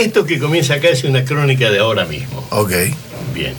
Esto 0.00 0.24
que 0.24 0.38
comienza 0.38 0.74
acá 0.74 0.88
es 0.88 1.04
una 1.04 1.26
crónica 1.26 1.70
de 1.70 1.78
ahora 1.78 2.06
mismo. 2.06 2.42
Ok. 2.52 2.72
Bien. 3.34 3.52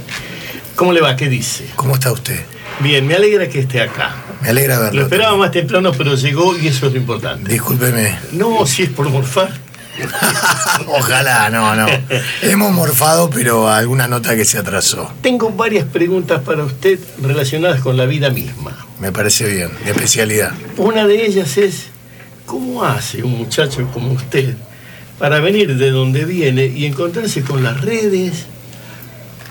¿Cómo 0.76 0.92
le 0.92 1.00
va? 1.00 1.16
¿Qué 1.16 1.30
dice? 1.30 1.68
¿Cómo 1.76 1.94
está 1.94 2.12
usted? 2.12 2.40
Bien, 2.80 3.06
me 3.06 3.14
alegra 3.14 3.48
que 3.48 3.60
esté 3.60 3.80
acá. 3.80 4.16
Me 4.42 4.50
alegra 4.50 4.80
verlo. 4.80 5.02
Lo 5.02 5.06
esperaba 5.06 5.38
más 5.38 5.52
temprano, 5.52 5.92
pero 5.96 6.16
llegó 6.16 6.58
y 6.58 6.68
eso 6.70 6.88
es 6.88 6.94
lo 6.94 6.98
importante. 6.98 7.52
Discúlpeme. 7.52 8.18
No, 8.32 8.66
si 8.66 8.82
es 8.82 8.90
por 8.90 9.08
morfar. 9.10 9.52
Ojalá, 10.88 11.52
no, 11.52 11.76
no. 11.76 11.86
Hemos 12.42 12.72
morfado, 12.72 13.30
pero 13.30 13.70
alguna 13.70 14.08
nota 14.08 14.36
que 14.36 14.44
se 14.44 14.58
atrasó. 14.58 15.14
Tengo 15.22 15.52
varias 15.52 15.86
preguntas 15.86 16.42
para 16.42 16.64
usted 16.64 16.98
relacionadas 17.22 17.82
con 17.82 17.98
la 17.98 18.08
vida 18.08 18.32
misma. 18.32 18.76
Me 19.00 19.12
parece 19.12 19.48
bien, 19.48 19.70
de 19.86 19.92
especialidad. 19.92 20.54
Una 20.78 21.06
de 21.06 21.24
ellas 21.24 21.56
es, 21.60 21.90
¿cómo 22.48 22.84
hace 22.84 23.22
un 23.22 23.38
muchacho 23.38 23.88
como 23.94 24.12
usted 24.14 24.56
para 25.22 25.40
venir 25.40 25.78
de 25.78 25.92
donde 25.92 26.26
viene 26.26 26.66
y 26.66 26.86
encontrarse 26.88 27.44
con 27.44 27.62
las 27.62 27.80
redes, 27.80 28.48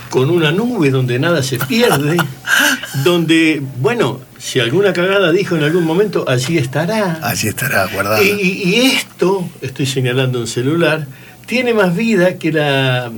con 0.08 0.28
una 0.28 0.50
nube 0.50 0.90
donde 0.90 1.20
nada 1.20 1.44
se 1.44 1.60
pierde, 1.60 2.16
donde, 3.04 3.62
bueno, 3.78 4.20
si 4.36 4.58
alguna 4.58 4.92
cagada 4.92 5.30
dijo 5.30 5.54
en 5.54 5.62
algún 5.62 5.84
momento, 5.84 6.24
allí 6.28 6.58
estará. 6.58 7.20
Allí 7.22 7.46
estará 7.46 7.86
guardada. 7.86 8.20
Y, 8.20 8.92
esto, 8.96 9.48
estoy 9.60 9.86
señalando 9.86 10.40
un 10.40 10.48
celular, 10.48 11.06
tiene 11.46 11.72
más 11.72 11.94
vida 11.94 12.34
que 12.36 12.50
la, 12.50 13.12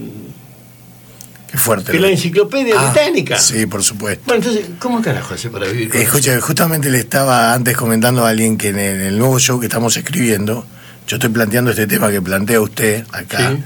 Qué 1.51 1.57
fuerte. 1.57 1.91
que 1.91 2.01
la 2.01 2.09
enciclopedia 2.09 2.75
Ah, 2.79 2.93
británica. 2.93 3.39
Sí, 3.39 3.65
por 3.65 3.83
supuesto. 3.83 4.25
Bueno, 4.27 4.45
entonces, 4.45 4.71
¿cómo 4.79 5.01
carajo 5.01 5.33
hace 5.33 5.49
para 5.49 5.69
vivir? 5.69 5.91
Escucha, 5.97 6.39
justamente 6.43 6.91
le 6.91 6.99
estaba 6.99 7.55
antes 7.55 7.75
comentando 7.79 8.27
a 8.27 8.29
alguien 8.29 8.59
que 8.59 8.69
en 8.69 8.79
en 8.79 9.01
el 9.01 9.19
nuevo 9.19 9.39
show 9.39 9.59
que 9.59 9.67
estamos 9.67 9.97
escribiendo, 9.97 10.67
yo 11.07 11.17
estoy 11.17 11.31
planteando 11.31 11.71
este 11.71 11.87
tema 11.87 12.11
que 12.11 12.23
plantea 12.23 12.61
usted 12.61 13.05
acá. 13.13 13.51
Sí. 13.51 13.63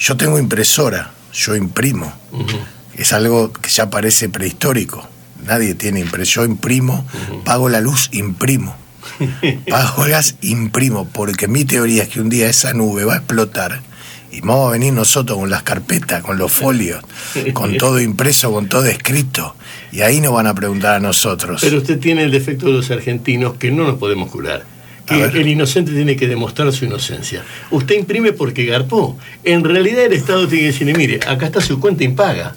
Yo 0.00 0.16
tengo 0.16 0.38
impresora, 0.38 1.12
yo 1.32 1.56
imprimo. 1.56 2.12
Es 2.96 3.12
algo 3.12 3.52
que 3.52 3.70
ya 3.70 3.90
parece 3.90 4.28
prehistórico. 4.28 5.08
Nadie 5.44 5.74
tiene 5.74 6.00
impresora. 6.00 6.46
Yo 6.46 6.52
imprimo, 6.52 7.06
pago 7.44 7.68
la 7.68 7.80
luz, 7.80 8.08
imprimo. 8.12 8.76
Pago 9.68 10.04
el 10.04 10.10
gas, 10.10 10.36
imprimo. 10.42 11.08
Porque 11.08 11.48
mi 11.48 11.64
teoría 11.64 12.04
es 12.04 12.08
que 12.08 12.20
un 12.20 12.28
día 12.28 12.48
esa 12.48 12.72
nube 12.74 13.04
va 13.04 13.14
a 13.14 13.16
explotar 13.18 13.80
y 14.30 14.40
vamos 14.40 14.68
a 14.68 14.72
venir 14.72 14.92
nosotros 14.92 15.38
con 15.38 15.50
las 15.50 15.62
carpetas, 15.62 16.22
con 16.22 16.38
los 16.38 16.52
folios, 16.52 17.02
con 17.54 17.76
todo 17.78 18.00
impreso, 18.00 18.52
con 18.52 18.68
todo 18.68 18.84
escrito. 18.86 19.56
Y 19.92 20.02
ahí 20.02 20.20
nos 20.20 20.32
van 20.32 20.46
a 20.46 20.54
preguntar 20.54 20.96
a 20.96 21.00
nosotros. 21.00 21.60
Pero 21.62 21.78
usted 21.78 21.98
tiene 21.98 22.24
el 22.24 22.30
defecto 22.30 22.66
de 22.66 22.72
los 22.72 22.90
argentinos 22.90 23.54
que 23.54 23.70
no 23.70 23.84
nos 23.84 23.96
podemos 23.98 24.30
curar. 24.30 24.77
Que 25.08 25.40
el 25.40 25.48
inocente 25.48 25.92
tiene 25.92 26.16
que 26.16 26.28
demostrar 26.28 26.72
su 26.72 26.84
inocencia. 26.84 27.42
Usted 27.70 27.94
imprime 27.96 28.32
porque 28.32 28.64
garpó. 28.66 29.18
En 29.44 29.64
realidad 29.64 30.04
el 30.04 30.12
Estado 30.12 30.46
tiene 30.46 30.62
que 30.64 30.72
decirle, 30.72 30.94
mire, 30.94 31.20
acá 31.26 31.46
está 31.46 31.60
su 31.60 31.80
cuenta 31.80 32.04
impaga. 32.04 32.54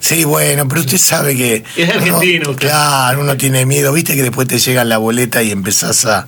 Sí, 0.00 0.24
bueno, 0.24 0.66
pero 0.68 0.80
usted 0.80 0.98
sabe 0.98 1.36
que. 1.36 1.62
Es 1.76 1.88
argentino, 1.88 2.48
uno- 2.50 2.56
claro, 2.58 3.20
uno 3.20 3.36
tiene 3.36 3.64
miedo. 3.66 3.92
Viste 3.92 4.14
que 4.16 4.22
después 4.22 4.48
te 4.48 4.58
llega 4.58 4.84
la 4.84 4.98
boleta 4.98 5.42
y 5.42 5.50
empezás 5.52 6.04
a. 6.06 6.26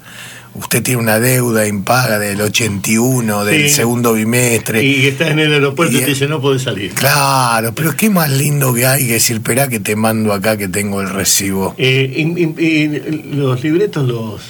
Usted 0.57 0.85
tiene 0.85 1.01
una 1.01 1.19
deuda 1.19 1.67
impaga 1.67 2.20
del 2.20 2.41
81, 2.41 3.45
del 3.45 3.69
Sí. 3.69 3.75
segundo 3.75 4.12
bimestre. 4.12 4.85
Y 4.85 5.07
está 5.09 5.29
en 5.29 5.41
el 5.41 5.53
aeropuerto 5.53 5.97
y, 5.97 6.01
te 6.03 6.07
dice, 6.07 6.29
no 6.29 6.41
puede 6.41 6.61
salir. 6.61 6.92
Claro, 6.95 7.75
pero 7.75 7.97
qué 7.97 8.09
más 8.09 8.31
lindo 8.31 8.73
que 8.73 8.87
hay 8.87 9.05
que 9.09 9.15
decir, 9.15 9.39
esperá 9.39 9.67
que 9.69 9.81
te 9.81 9.97
mando 9.97 10.33
acá 10.33 10.57
que 10.57 10.69
tengo 10.69 11.01
el 11.01 11.11
recibo. 11.11 11.75
Eh, 11.77 12.09
y- 12.17 12.41
y- 12.45 12.65
y 12.65 13.23
los 13.35 13.65
libretos 13.65 14.07
los... 14.07 14.42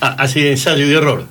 Ah, 0.00 0.16
hace 0.18 0.52
ensayo 0.52 0.86
y 0.86 0.92
error. 0.94 1.26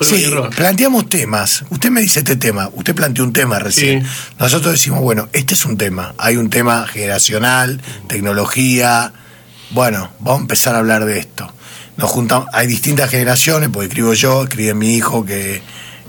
Y 0.00 0.04
Sí, 0.04 0.24
error. 0.24 0.50
planteamos 0.54 1.08
temas. 1.08 1.64
Usted 1.70 1.90
me 1.90 2.00
dice 2.00 2.20
este 2.20 2.36
tema. 2.36 2.68
Usted 2.74 2.94
planteó 2.94 3.24
un 3.24 3.32
tema 3.32 3.58
recién. 3.58 4.04
Sí. 4.04 4.10
Nosotros 4.38 4.72
decimos, 4.72 5.00
bueno, 5.00 5.28
este 5.32 5.54
es 5.54 5.64
un 5.64 5.76
tema. 5.76 6.14
Hay 6.18 6.36
un 6.36 6.50
tema 6.50 6.86
generacional, 6.86 7.80
tecnología. 8.08 9.12
Bueno, 9.70 10.10
vamos 10.20 10.40
a 10.40 10.42
empezar 10.42 10.74
a 10.74 10.78
hablar 10.78 11.04
de 11.04 11.18
esto. 11.18 11.52
Nos 11.96 12.10
juntamos, 12.10 12.48
hay 12.52 12.66
distintas 12.66 13.10
generaciones, 13.10 13.68
porque 13.72 13.88
escribo 13.88 14.12
yo, 14.14 14.44
escribe 14.44 14.74
mi 14.74 14.94
hijo 14.94 15.24
que, 15.24 15.62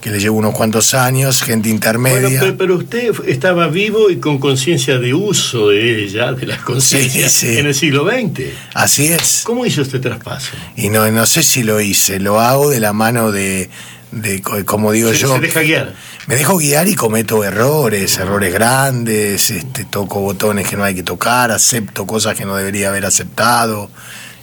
que 0.04 0.10
le 0.10 0.20
llevo 0.20 0.38
unos 0.38 0.54
cuantos 0.54 0.94
años, 0.94 1.42
gente 1.42 1.70
intermedia. 1.70 2.20
Bueno, 2.28 2.38
pero, 2.42 2.58
pero 2.58 2.76
usted 2.76 3.14
estaba 3.26 3.68
vivo 3.68 4.10
y 4.10 4.18
con 4.18 4.38
conciencia 4.38 5.00
de 5.00 5.14
uso 5.14 5.70
de 5.70 6.04
ella, 6.04 6.34
de 6.34 6.46
las 6.46 6.60
conciencias, 6.60 7.32
Sí, 7.32 7.48
sí. 7.54 7.58
en 7.58 7.68
el 7.68 7.74
siglo 7.74 8.06
XX. 8.06 8.42
Así 8.74 9.06
es. 9.08 9.44
¿Cómo 9.46 9.66
hizo 9.66 9.82
este 9.82 10.00
traspaso? 10.00 10.50
Y 10.76 10.90
no, 10.90 11.10
no 11.10 11.26
sé 11.26 11.42
si 11.42 11.64
lo 11.64 11.80
hice, 11.80 12.20
lo 12.20 12.42
hago 12.42 12.70
de 12.70 12.82
la 12.82 12.92
mano 12.92 13.32
de, 13.32 13.70
de 14.12 14.42
co- 14.42 14.66
como 14.66 14.92
digo 14.92 15.10
Se, 15.14 15.20
yo, 15.20 15.36
se 15.36 15.40
deja 15.40 15.62
guiar. 15.62 15.94
me 16.28 16.36
dejo 16.36 16.58
guiar 16.58 16.86
y 16.90 16.96
cometo 16.96 17.42
errores, 17.46 18.18
errores 18.18 18.54
grandes, 18.54 19.50
este, 19.52 19.86
toco 19.86 20.20
botones 20.20 20.68
que 20.68 20.76
no 20.76 20.84
hay 20.84 20.96
que 20.96 21.04
tocar, 21.04 21.50
acepto 21.52 22.06
cosas 22.06 22.36
que 22.36 22.44
no 22.44 22.58
debería 22.58 22.90
haber 22.90 23.06
aceptado, 23.06 23.90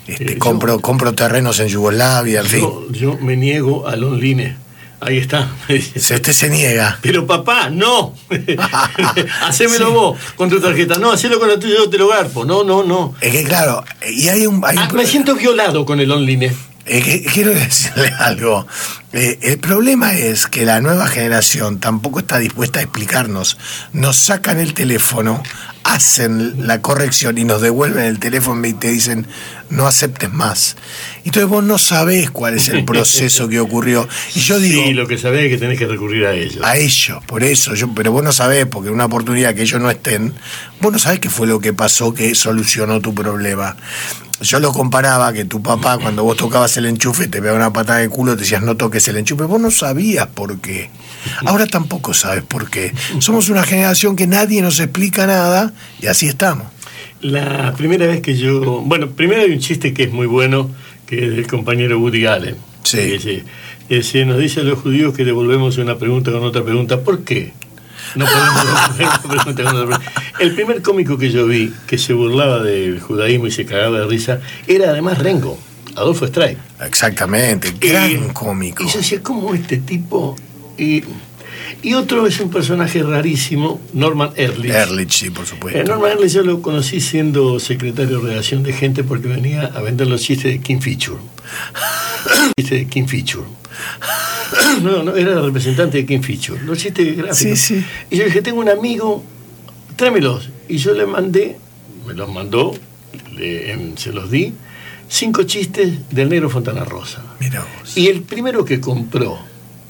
este, 0.06 0.32
Eh, 0.32 0.38
compro, 0.38 0.76
yo- 0.76 0.80
compro 0.80 1.12
terrenos 1.12 1.60
en 1.60 1.68
Yugoslavia, 1.68 2.40
en 2.40 2.46
fin. 2.46 2.60
Yo, 2.60 2.86
yo 2.92 3.18
me 3.18 3.36
niego 3.36 3.86
al 3.86 4.02
online. 4.04 4.56
Ahí 5.00 5.18
está. 5.18 5.50
Usted 5.68 6.32
se 6.32 6.48
niega. 6.50 6.98
Pero 7.00 7.26
papá, 7.26 7.70
no. 7.70 8.14
Hacémelo 9.42 9.92
vos 9.92 10.18
con 10.36 10.50
tu 10.50 10.60
tarjeta. 10.60 10.98
No, 10.98 11.10
hacelo 11.10 11.38
con 11.38 11.48
la 11.48 11.58
tuya, 11.58 11.76
yo 11.78 11.88
te 11.88 11.98
lo 11.98 12.08
garpo. 12.08 12.44
No, 12.44 12.64
no, 12.64 12.84
no. 12.84 13.14
Es 13.20 13.32
que 13.32 13.44
claro, 13.44 13.82
y 14.06 14.28
hay 14.28 14.46
un... 14.46 14.62
hay 14.64 14.76
Ah, 14.78 14.88
me 14.92 15.06
siento 15.06 15.34
violado 15.34 15.84
con 15.86 16.00
el 16.00 16.10
online. 16.10 16.54
Es 16.84 17.04
que 17.04 17.22
quiero 17.22 17.50
decirle 17.54 18.12
algo. 18.18 18.66
Eh, 19.12 19.38
el 19.42 19.58
problema 19.58 20.12
es 20.12 20.46
que 20.46 20.64
la 20.64 20.80
nueva 20.80 21.06
generación 21.06 21.80
tampoco 21.80 22.18
está 22.20 22.38
dispuesta 22.38 22.80
a 22.80 22.82
explicarnos. 22.82 23.56
Nos 23.92 24.16
sacan 24.16 24.58
el 24.58 24.74
teléfono, 24.74 25.42
hacen 25.84 26.66
la 26.66 26.82
corrección 26.82 27.38
y 27.38 27.44
nos 27.44 27.60
devuelven 27.60 28.04
el 28.04 28.18
teléfono 28.18 28.66
y 28.66 28.74
te 28.74 28.88
dicen 28.88 29.26
no 29.70 29.86
aceptes 29.86 30.32
más. 30.32 30.76
Entonces 31.24 31.48
vos 31.48 31.62
no 31.64 31.78
sabés 31.78 32.30
cuál 32.30 32.54
es 32.54 32.68
el 32.68 32.84
proceso 32.84 33.48
que 33.48 33.60
ocurrió. 33.60 34.08
Y 34.34 34.40
yo 34.40 34.58
digo, 34.58 34.82
Sí, 34.84 34.92
lo 34.92 35.06
que 35.06 35.16
sabés 35.16 35.44
es 35.44 35.52
que 35.52 35.58
tenés 35.58 35.78
que 35.78 35.86
recurrir 35.86 36.26
a 36.26 36.34
ellos. 36.34 36.62
a 36.62 36.76
ellos, 36.76 37.24
por 37.26 37.44
eso, 37.44 37.74
yo, 37.74 37.92
pero 37.94 38.12
vos 38.12 38.22
no 38.22 38.32
sabés, 38.32 38.66
porque 38.66 38.90
una 38.90 39.04
oportunidad 39.04 39.54
que 39.54 39.62
ellos 39.62 39.80
no 39.80 39.90
estén, 39.90 40.34
vos 40.80 40.92
no 40.92 40.98
sabés 40.98 41.20
qué 41.20 41.30
fue 41.30 41.46
lo 41.46 41.60
que 41.60 41.72
pasó 41.72 42.12
que 42.12 42.34
solucionó 42.34 43.00
tu 43.00 43.14
problema. 43.14 43.76
Yo 44.42 44.58
lo 44.58 44.72
comparaba 44.72 45.32
que 45.32 45.44
tu 45.44 45.62
papá, 45.62 45.98
cuando 45.98 46.24
vos 46.24 46.36
tocabas 46.36 46.76
el 46.78 46.86
enchufe, 46.86 47.28
te 47.28 47.40
pegaba 47.40 47.56
una 47.56 47.72
patada 47.72 47.98
de 47.98 48.08
culo, 48.08 48.34
te 48.34 48.42
decías 48.42 48.62
no 48.62 48.76
toques 48.76 49.06
el 49.08 49.18
enchufe, 49.18 49.44
vos 49.44 49.60
no 49.60 49.70
sabías 49.70 50.28
por 50.28 50.60
qué. 50.60 50.90
Ahora 51.44 51.66
tampoco 51.66 52.14
sabes 52.14 52.42
por 52.42 52.70
qué. 52.70 52.92
Somos 53.18 53.50
una 53.50 53.64
generación 53.64 54.16
que 54.16 54.26
nadie 54.26 54.62
nos 54.62 54.80
explica 54.80 55.26
nada 55.26 55.72
y 56.00 56.06
así 56.06 56.26
estamos. 56.26 56.66
La 57.20 57.74
primera 57.76 58.06
vez 58.06 58.22
que 58.22 58.34
yo. 58.34 58.80
Bueno, 58.80 59.10
primero 59.10 59.42
hay 59.42 59.50
un 59.50 59.58
chiste 59.58 59.92
que 59.92 60.04
es 60.04 60.12
muy 60.12 60.26
bueno, 60.26 60.70
que 61.06 61.26
es 61.26 61.36
del 61.36 61.46
compañero 61.46 61.98
Woody 61.98 62.24
Allen. 62.24 62.56
Sí. 62.82 62.96
Que 62.96 63.04
dice, 63.04 63.44
dice, 63.90 64.24
nos 64.24 64.38
dice 64.38 64.60
a 64.60 64.62
los 64.62 64.78
judíos 64.78 65.14
que 65.14 65.24
devolvemos 65.24 65.76
una 65.76 65.98
pregunta 65.98 66.32
con 66.32 66.42
otra 66.44 66.64
pregunta. 66.64 67.00
¿Por 67.02 67.24
qué? 67.24 67.52
No 68.14 68.24
podemos. 68.26 69.98
El 70.38 70.54
primer 70.54 70.82
cómico 70.82 71.16
que 71.18 71.30
yo 71.30 71.46
vi 71.46 71.72
que 71.86 71.98
se 71.98 72.12
burlaba 72.12 72.62
del 72.62 73.00
judaísmo 73.00 73.46
y 73.46 73.50
se 73.50 73.64
cagaba 73.64 74.00
de 74.00 74.06
risa 74.06 74.40
era 74.66 74.90
además 74.90 75.18
Rengo, 75.18 75.58
Adolfo 75.96 76.26
Streich. 76.26 76.58
Exactamente, 76.84 77.74
gran 77.80 78.10
Eh, 78.10 78.30
cómico. 78.32 78.82
Y 78.84 78.88
yo 78.88 78.98
decía, 78.98 79.22
¿cómo 79.22 79.54
este 79.54 79.78
tipo? 79.78 80.36
Y, 80.78 81.04
y 81.82 81.94
otro 81.94 82.26
es 82.26 82.40
un 82.40 82.50
personaje 82.50 83.02
rarísimo, 83.02 83.80
Norman 83.92 84.30
Ehrlich. 84.36 84.72
Ehrlich, 84.72 85.10
sí, 85.12 85.30
por 85.30 85.44
Eh, 85.44 85.48
supuesto. 85.48 85.84
Norman 85.84 86.12
Ehrlich 86.12 86.32
yo 86.32 86.42
lo 86.42 86.62
conocí 86.62 87.00
siendo 87.00 87.60
secretario 87.60 88.20
de 88.20 88.28
redacción 88.30 88.62
de 88.62 88.72
gente 88.72 89.04
porque 89.04 89.28
venía 89.28 89.66
a 89.66 89.80
vender 89.82 90.06
los 90.06 90.22
chistes 90.22 90.52
de 90.52 90.60
King 90.60 90.80
Feature. 90.80 91.18
chistes 92.58 92.78
de 92.80 92.86
King 92.86 93.06
Feature. 93.06 93.44
No, 94.82 95.02
no, 95.02 95.14
era 95.16 95.32
el 95.32 95.44
representante 95.44 95.98
de 95.98 96.06
King 96.06 96.20
Feature. 96.22 96.62
Los 96.64 96.78
chistes 96.78 97.16
gráficos. 97.16 97.38
Sí, 97.38 97.56
sí. 97.56 97.84
Y 98.10 98.16
yo 98.16 98.24
dije, 98.24 98.42
tengo 98.42 98.60
un 98.60 98.68
amigo, 98.68 99.22
tráemelos. 99.96 100.50
Y 100.68 100.76
yo 100.78 100.92
le 100.94 101.06
mandé, 101.06 101.56
me 102.06 102.14
los 102.14 102.28
mandó, 102.32 102.74
le- 103.36 103.96
se 103.96 104.12
los 104.12 104.30
di, 104.30 104.52
cinco 105.08 105.42
chistes 105.44 106.08
del 106.10 106.28
negro 106.28 106.48
Fontana 106.50 106.84
Rosa. 106.84 107.22
Mira 107.40 107.60
vos. 107.80 107.96
Y 107.96 108.08
el 108.08 108.22
primero 108.22 108.64
que 108.64 108.80
compró 108.80 109.38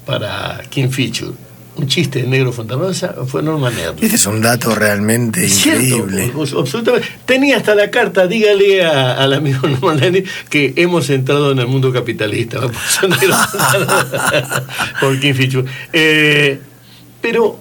para 0.05 0.61
King 0.69 0.89
Feature 0.89 1.33
un 1.75 1.87
chiste 1.87 2.19
del 2.19 2.29
negro 2.29 2.51
Fontana 2.51 2.81
Rosa 2.83 3.15
fue 3.25 3.41
Norman 3.41 3.73
Ehrlich. 3.77 4.03
Este 4.03 4.15
es 4.17 4.25
un 4.25 4.41
dato 4.41 4.75
realmente 4.75 5.47
Cierto, 5.47 5.81
increíble. 5.81 6.31
o- 6.35 6.41
o- 6.43 6.59
absolutamente. 6.61 7.07
Tenía 7.25 7.57
hasta 7.57 7.73
la 7.75 7.89
carta, 7.89 8.27
dígale 8.27 8.83
a- 8.85 9.13
al 9.15 9.33
amigo 9.33 9.59
Norman 9.67 9.99
Lenin 9.99 10.25
que 10.49 10.73
hemos 10.75 11.09
entrado 11.09 11.51
en 11.53 11.59
el 11.59 11.67
mundo 11.67 11.91
capitalista. 11.93 12.59
Por 14.99 15.19
King 15.19 15.33
Feature. 15.33 15.65
Eh, 15.93 16.59
pero, 17.21 17.57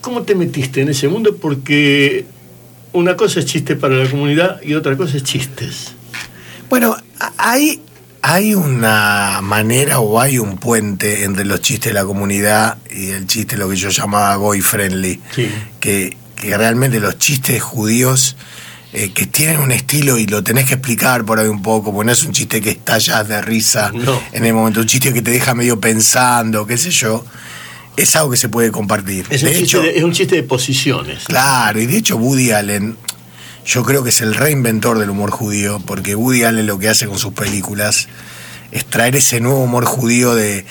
¿cómo 0.00 0.22
te 0.22 0.34
metiste 0.34 0.80
en 0.82 0.88
ese 0.88 1.08
mundo? 1.08 1.36
Porque 1.36 2.24
una 2.92 3.16
cosa 3.16 3.40
es 3.40 3.46
chiste 3.46 3.76
para 3.76 3.96
la 3.96 4.08
comunidad 4.08 4.60
y 4.62 4.74
otra 4.74 4.96
cosa 4.96 5.16
es 5.16 5.24
chistes. 5.24 5.92
Bueno, 6.70 6.96
ahí, 7.36 7.80
hay 8.26 8.54
una 8.54 9.40
manera 9.42 10.00
o 10.00 10.18
hay 10.18 10.38
un 10.38 10.56
puente 10.56 11.24
entre 11.24 11.44
los 11.44 11.60
chistes 11.60 11.92
de 11.92 12.00
la 12.00 12.06
comunidad 12.06 12.78
y 12.90 13.10
el 13.10 13.26
chiste 13.26 13.58
lo 13.58 13.68
que 13.68 13.76
yo 13.76 13.90
llamaba 13.90 14.38
boy 14.38 14.62
friendly. 14.62 15.20
Sí. 15.34 15.50
Que, 15.78 16.16
que 16.34 16.56
realmente 16.56 17.00
los 17.00 17.18
chistes 17.18 17.62
judíos 17.62 18.36
eh, 18.94 19.10
que 19.12 19.26
tienen 19.26 19.60
un 19.60 19.72
estilo 19.72 20.16
y 20.16 20.26
lo 20.26 20.42
tenés 20.42 20.64
que 20.64 20.72
explicar 20.74 21.26
por 21.26 21.38
ahí 21.38 21.48
un 21.48 21.60
poco, 21.60 21.92
porque 21.92 22.06
no 22.06 22.12
es 22.12 22.24
un 22.24 22.32
chiste 22.32 22.62
que 22.62 22.70
estallas 22.70 23.28
de 23.28 23.42
risa 23.42 23.90
No. 23.92 24.18
en 24.32 24.46
el 24.46 24.54
momento, 24.54 24.80
un 24.80 24.86
chiste 24.86 25.12
que 25.12 25.20
te 25.20 25.30
deja 25.30 25.54
medio 25.54 25.78
pensando, 25.78 26.66
qué 26.66 26.78
sé 26.78 26.92
yo, 26.92 27.26
es 27.94 28.16
algo 28.16 28.30
que 28.30 28.38
se 28.38 28.48
puede 28.48 28.70
compartir. 28.72 29.26
Es 29.28 29.42
un, 29.42 29.50
de 29.50 29.54
chiste 29.58 29.64
hecho, 29.64 29.82
de, 29.82 29.98
es 29.98 30.02
un 30.02 30.12
chiste 30.12 30.36
de 30.36 30.44
posiciones. 30.44 31.24
Claro, 31.24 31.78
y 31.78 31.84
de 31.84 31.98
hecho 31.98 32.16
Woody 32.16 32.52
Allen, 32.52 32.96
yo 33.64 33.82
creo 33.82 34.02
que 34.02 34.10
es 34.10 34.20
el 34.20 34.34
reinventor 34.34 34.98
del 34.98 35.10
humor 35.10 35.30
judío, 35.30 35.80
porque 35.86 36.14
Woody 36.14 36.44
Allen 36.44 36.66
lo 36.66 36.78
que 36.78 36.88
hace 36.88 37.06
con 37.06 37.18
sus 37.18 37.32
películas 37.32 38.08
es 38.72 38.84
traer 38.86 39.14
ese 39.14 39.40
nuevo 39.40 39.62
humor 39.62 39.84
judío 39.84 40.34
de, 40.34 40.64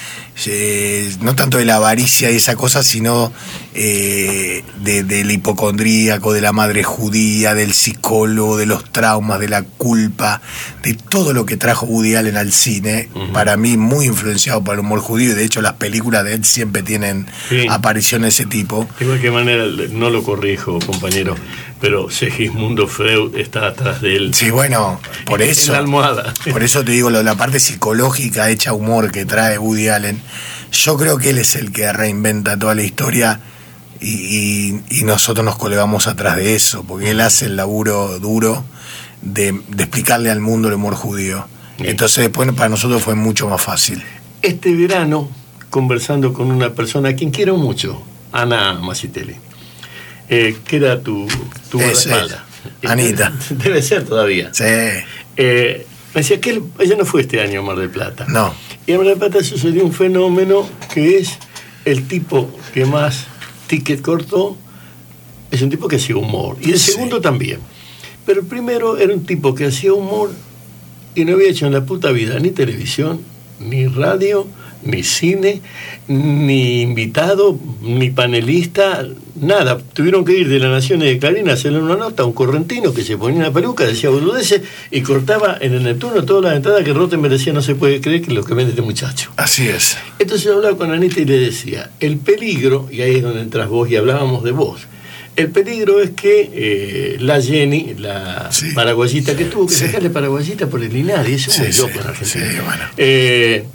eh, 0.47 1.15
no 1.21 1.35
tanto 1.35 1.57
de 1.57 1.63
la 1.63 1.77
avaricia 1.77 2.29
y 2.31 2.35
esa 2.35 2.55
cosa, 2.55 2.83
sino 2.83 3.31
eh, 3.75 4.63
de- 4.83 5.03
del 5.03 5.31
hipocondríaco, 5.31 6.33
de 6.33 6.41
la 6.41 6.51
madre 6.51 6.83
judía, 6.83 7.53
del 7.55 7.73
psicólogo, 7.73 8.57
de 8.57 8.65
los 8.65 8.83
traumas, 8.91 9.39
de 9.39 9.47
la 9.49 9.63
culpa, 9.63 10.41
de 10.83 10.93
todo 10.95 11.33
lo 11.33 11.45
que 11.45 11.57
trajo 11.57 11.85
Woody 11.85 12.15
Allen 12.15 12.37
al 12.37 12.51
cine, 12.51 13.09
para 13.31 13.57
mí 13.57 13.77
muy 13.77 14.05
influenciado 14.05 14.63
por 14.63 14.73
el 14.75 14.81
humor 14.81 14.99
judío, 14.99 15.31
y 15.31 15.33
de 15.33 15.45
hecho 15.45 15.61
las 15.61 15.73
películas 15.73 16.23
de 16.25 16.33
él 16.33 16.45
siempre 16.45 16.83
tienen 16.83 17.25
Sí. 17.49 17.65
apariciones 17.69 18.37
de 18.37 18.43
ese 18.43 18.45
tipo. 18.49 18.87
De 18.99 19.05
cualquier 19.05 19.31
manera, 19.31 19.63
no 19.91 20.09
lo 20.09 20.23
corrijo, 20.23 20.77
compañero, 20.85 21.35
pero 21.83 22.09
Segismundo 22.09 22.87
Freud 22.87 23.35
está 23.35 23.67
atrás 23.67 23.99
de 24.01 24.15
él. 24.15 24.33
Sí, 24.33 24.49
bueno, 24.51 25.01
por 25.25 25.41
En 25.41 25.49
eso. 25.49 25.73
la 25.73 25.79
almohada. 25.79 26.33
Por 26.49 26.63
eso 26.63 26.81
te 26.85 26.93
digo, 26.93 27.09
lo- 27.09 27.21
la 27.23 27.35
parte 27.35 27.59
psicológica 27.59 28.49
hecha 28.49 28.71
humor 28.71 29.11
que 29.11 29.25
trae 29.25 29.57
Woody 29.57 29.89
Allen, 29.89 30.21
yo 30.71 30.95
creo 30.95 31.17
que 31.17 31.31
él 31.31 31.39
es 31.39 31.57
el 31.57 31.73
que 31.73 31.91
reinventa 31.91 32.57
toda 32.57 32.73
la 32.73 32.83
historia 32.83 33.41
y, 33.99 34.07
y- 34.11 34.81
y 34.91 35.03
nosotros 35.03 35.43
nos 35.43 35.57
colgamos 35.57 36.07
atrás 36.07 36.37
de 36.37 36.55
eso, 36.55 36.85
porque 36.85 37.11
él 37.11 37.19
hace 37.19 37.47
el 37.47 37.57
laburo 37.57 38.17
duro 38.17 38.63
de, 39.21 39.51
de 39.67 39.83
explicarle 39.83 40.31
al 40.31 40.39
mundo 40.39 40.69
el 40.69 40.75
humor 40.75 40.95
judío. 40.95 41.45
Entonces 41.79 42.23
después 42.23 42.49
para 42.53 42.69
nosotros 42.69 43.01
fue 43.03 43.15
mucho 43.15 43.49
más 43.49 43.61
fácil. 43.61 44.01
Este 44.41 44.73
verano, 44.73 45.29
conversando 45.69 46.31
con 46.31 46.49
una 46.49 46.69
persona 46.69 47.09
a 47.09 47.13
quien 47.13 47.29
quiero 47.31 47.57
mucho, 47.57 48.01
Ana 48.31 48.71
Masitelli, 48.75 49.35
eh, 50.33 50.57
que 50.65 50.75
era 50.77 50.99
tu, 51.01 51.27
tu 51.69 51.79
Es, 51.79 52.05
guardaespaldas. 52.07 52.39
es. 52.81 52.89
Anita. 52.89 53.33
Debe 53.49 53.81
ser 53.81 54.03
todavía. 54.05 54.53
Sí, 54.53 54.63
Eh, 55.35 55.85
me 56.13 56.21
decía 56.21 56.39
que 56.39 56.51
él- 56.51 56.63
ella 56.79 56.95
no 56.95 57.05
fue 57.05 57.21
este 57.21 57.41
año 57.41 57.59
a 57.61 57.63
Mar 57.63 57.77
del 57.77 57.89
Plata. 57.89 58.25
no. 58.29 58.53
Y 58.85 58.91
en 58.91 58.97
Mar 58.97 59.07
del 59.07 59.17
Plata 59.17 59.43
sucedió 59.43 59.83
un 59.85 59.93
fenómeno 59.93 60.67
que 60.93 61.17
es 61.17 61.37
el 61.85 62.07
tipo 62.07 62.49
que 62.73 62.85
más 62.85 63.25
ticket 63.67 64.01
cortó, 64.01 64.57
es 65.51 65.61
un 65.61 65.69
tipo 65.69 65.87
que 65.87 65.95
hacía 65.97 66.17
humor. 66.17 66.57
Y 66.61 66.71
el 66.71 66.79
Sí. 66.79 66.91
segundo 66.91 67.21
también. 67.21 67.59
Pero 68.25 68.41
el 68.41 68.45
primero 68.47 68.97
era 68.97 69.13
un 69.13 69.25
tipo 69.25 69.53
que 69.55 69.65
hacía 69.67 69.93
humor 69.93 70.31
y 71.15 71.25
no 71.25 71.33
había 71.33 71.49
hecho 71.49 71.65
en 71.67 71.73
la 71.73 71.85
puta 71.85 72.11
vida 72.11 72.39
ni 72.39 72.51
televisión, 72.51 73.21
ni 73.59 73.87
radio, 73.87 74.47
ni 74.85 75.03
cine, 75.03 75.61
ni 76.07 76.81
invitado, 76.81 77.57
ni 77.81 78.09
panelista, 78.09 79.05
nada. 79.35 79.79
Tuvieron 79.93 80.25
que 80.25 80.37
ir 80.37 80.49
de 80.49 80.59
la 80.59 80.69
Nación 80.69 81.01
y 81.01 81.05
de 81.05 81.19
Clarín 81.19 81.49
a 81.49 81.53
hacerle 81.53 81.79
una 81.79 81.95
nota 81.95 82.23
a 82.23 82.25
un 82.25 82.33
correntino 82.33 82.93
que 82.93 83.03
se 83.03 83.17
ponía 83.17 83.39
una 83.39 83.51
peluca, 83.53 83.85
decía 83.85 84.09
boludeces 84.09 84.61
y 84.91 85.01
cortaba 85.01 85.57
en 85.59 85.73
el 85.73 85.83
Neptuno 85.83 86.23
todas 86.25 86.43
las 86.43 86.55
entradas 86.57 86.83
que 86.83 86.93
Rotten 86.93 87.21
me 87.21 87.29
decía 87.29 87.53
no 87.53 87.61
se 87.61 87.75
puede 87.75 88.01
creer 88.01 88.21
que 88.21 88.31
lo 88.33 88.43
que 88.43 88.53
vende 88.53 88.71
este 88.71 88.81
muchacho. 88.81 89.31
Así 89.37 89.67
es. 89.67 89.97
Entonces 90.19 90.45
yo 90.45 90.55
hablaba 90.55 90.77
con 90.77 90.91
Anita 90.91 91.19
y 91.21 91.25
le 91.25 91.37
decía, 91.39 91.91
el 91.99 92.17
peligro, 92.17 92.87
y 92.91 93.01
ahí 93.01 93.15
es 93.15 93.23
donde 93.23 93.41
entras 93.41 93.69
vos 93.69 93.89
y 93.89 93.95
hablábamos 93.95 94.43
de 94.43 94.51
vos, 94.51 94.81
el 95.35 95.49
peligro 95.49 95.99
es 95.99 96.11
que 96.11 96.51
eh, 96.53 97.17
la 97.19 97.41
Jenny, 97.41 97.95
la 97.97 98.51
Sí. 98.51 98.67
paraguayita, 98.75 99.35
que 99.35 99.45
tuvo 99.45 99.65
que 99.65 99.73
Sí. 99.73 99.85
sacarle 99.87 100.11
paraguayita 100.11 100.67
por 100.67 100.83
el 100.83 100.93
Linares, 100.93 101.47
eso 101.47 101.51
es 101.51 101.59
muy 101.59 101.73
Sí, 101.73 101.81
loco 101.81 101.99
en 102.01 102.07
Argentina. 102.07 102.45
sí, 102.51 102.57
bueno. 102.63 102.83
Eh, 102.97 103.65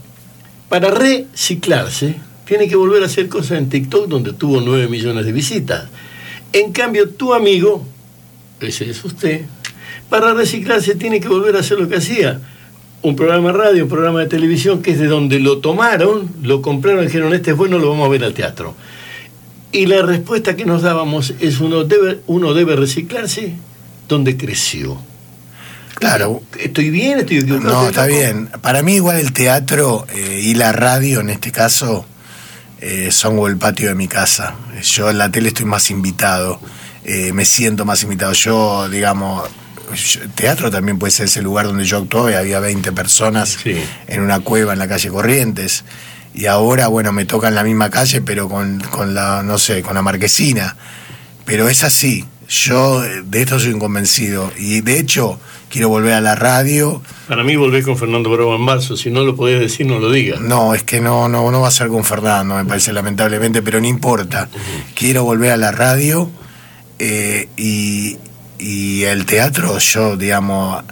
para 0.69 0.91
reciclarse, 0.91 2.17
tiene 2.45 2.69
que 2.69 2.77
volver 2.77 3.03
a 3.03 3.07
hacer 3.07 3.29
cosas 3.29 3.59
en 3.59 3.69
TikTok 3.69 4.07
donde 4.07 4.33
tuvo 4.33 4.61
9 4.61 4.89
millones 4.89 5.27
de 5.27 5.33
visitas. 5.33 5.89
En 6.53 6.73
cambio, 6.73 7.11
tu 7.11 7.35
amigo, 7.35 7.85
ese 8.61 8.89
es 8.89 9.05
usted, 9.05 9.43
para 10.09 10.35
reciclarse 10.35 10.95
tiene 10.95 11.21
que 11.21 11.29
volver 11.29 11.57
a 11.57 11.61
hacer 11.61 11.79
lo 11.79 11.89
que 11.89 11.97
hacía. 11.97 12.41
Un 13.01 13.15
programa 13.15 13.53
de 13.53 13.59
radio, 13.59 13.85
un 13.85 13.91
programa 13.91 14.21
de 14.21 14.27
televisión, 14.27 14.83
que 14.83 14.91
es 14.93 14.99
de 14.99 15.07
donde 15.07 15.39
lo 15.39 15.59
tomaron, 15.59 16.31
lo 16.43 16.63
compraron, 16.63 17.05
dijeron, 17.05 17.33
este 17.33 17.53
es 17.53 17.57
bueno, 17.57 17.79
lo 17.79 17.91
vamos 17.91 18.07
a 18.07 18.11
ver 18.11 18.25
al 18.25 18.35
teatro. 18.35 18.75
Y 19.71 19.87
la 19.87 20.03
respuesta 20.03 20.57
que 20.57 20.65
nos 20.65 20.83
dábamos 20.83 21.35
es 21.41 21.61
uno 21.61 21.85
debe 21.85 22.77
reciclarse 22.77 23.55
donde 24.09 24.37
creció. 24.37 24.99
Claro, 25.99 26.43
¿Estoy 26.59 26.91
bien? 26.91 27.19
¿Estoy 27.21 27.39
equivocado? 27.39 27.73
No, 27.75 27.87
¿Estoy 27.89 27.91
está 27.91 28.07
bien. 28.07 28.47
Para 28.63 28.83
mí 28.83 28.95
igual 28.95 29.19
el 29.19 29.33
teatro 29.33 30.07
eh, 30.15 30.41
y 30.45 30.55
la 30.55 30.73
radio 30.73 31.21
en 31.21 31.31
este 31.31 31.51
caso 31.53 32.07
eh, 32.81 33.09
son 33.11 33.39
el 33.49 33.57
patio 33.57 33.89
de 33.89 33.95
mi 33.95 34.07
casa. 34.09 34.55
Yo 34.83 35.11
en 35.11 35.19
la 35.19 35.31
tele 35.31 35.49
estoy 35.49 35.67
más 35.67 35.91
invitado, 35.91 36.61
eh, 37.05 37.33
me 37.33 37.45
siento 37.45 37.85
más 37.85 38.03
invitado. 38.05 38.33
Yo, 38.33 38.89
digamos, 38.89 39.49
yo- 39.95 40.21
teatro 40.37 40.71
también 40.71 40.99
puede 40.99 41.11
ser 41.11 41.27
ese 41.27 41.43
lugar 41.43 41.67
donde 41.67 41.85
yo 41.85 41.99
actuaba 41.99 42.31
y 42.31 42.35
había 42.35 42.61
20 42.61 42.93
personas 42.93 43.59
Sí. 43.63 43.83
en 44.07 44.21
una 44.23 44.41
cueva 44.41 44.73
en 44.75 44.79
la 44.79 44.87
calle 44.89 45.09
Corrientes. 45.09 45.85
Y 46.35 46.47
ahora, 46.47 46.87
bueno, 46.87 47.11
me 47.13 47.25
toca 47.25 47.49
en 47.49 47.57
la 47.57 47.65
misma 47.65 47.91
calle, 47.91 48.21
pero 48.21 48.49
con, 48.49 48.79
con 48.81 49.15
la, 49.15 49.43
no 49.43 49.59
sé, 49.59 49.83
con 49.83 49.95
la 49.95 50.03
marquesina. 50.03 50.77
Pero 51.45 51.69
es 51.69 51.83
así. 51.83 52.25
Yo 52.49 53.05
eh, 53.05 53.23
de 53.25 53.43
esto 53.43 53.59
soy 53.59 53.73
un 53.73 53.81
convencido. 53.81 54.51
Y 54.57 54.81
de 54.81 54.99
hecho, 54.99 55.39
quiero 55.69 55.89
volver 55.89 56.15
a 56.15 56.21
la 56.21 56.35
radio. 56.35 57.03
Para 57.29 57.45
mí 57.45 57.57
volver 57.57 57.83
con 57.83 57.97
Fernando 57.97 58.31
Bravo 58.31 58.57
en 58.57 58.63
marzo. 58.63 58.97
Si 58.97 59.11
no 59.11 59.23
lo 59.23 59.37
podés 59.37 59.61
decir, 59.61 59.87
no 59.87 59.99
lo 59.99 60.11
digas. 60.11 60.41
No, 60.41 60.75
es 60.75 60.83
que 60.83 61.01
no, 61.01 61.29
no, 61.29 61.51
no 61.51 61.61
va 61.61 61.69
a 61.69 61.73
ser 61.73 61.89
con 61.89 62.05
Fernando, 62.05 62.55
me 62.55 62.65
parece 62.65 62.93
lamentablemente, 62.93 63.63
pero 63.63 63.81
no 63.81 63.87
importa. 63.87 64.49
Quiero 64.95 65.25
volver 65.25 65.53
a 65.53 65.57
la 65.57 65.73
radio 65.73 66.31
eh, 66.99 67.49
y, 67.57 68.17
y 68.59 69.03
el 69.05 69.27
teatro, 69.27 69.79
yo, 69.79 70.17
digamos, 70.17 70.83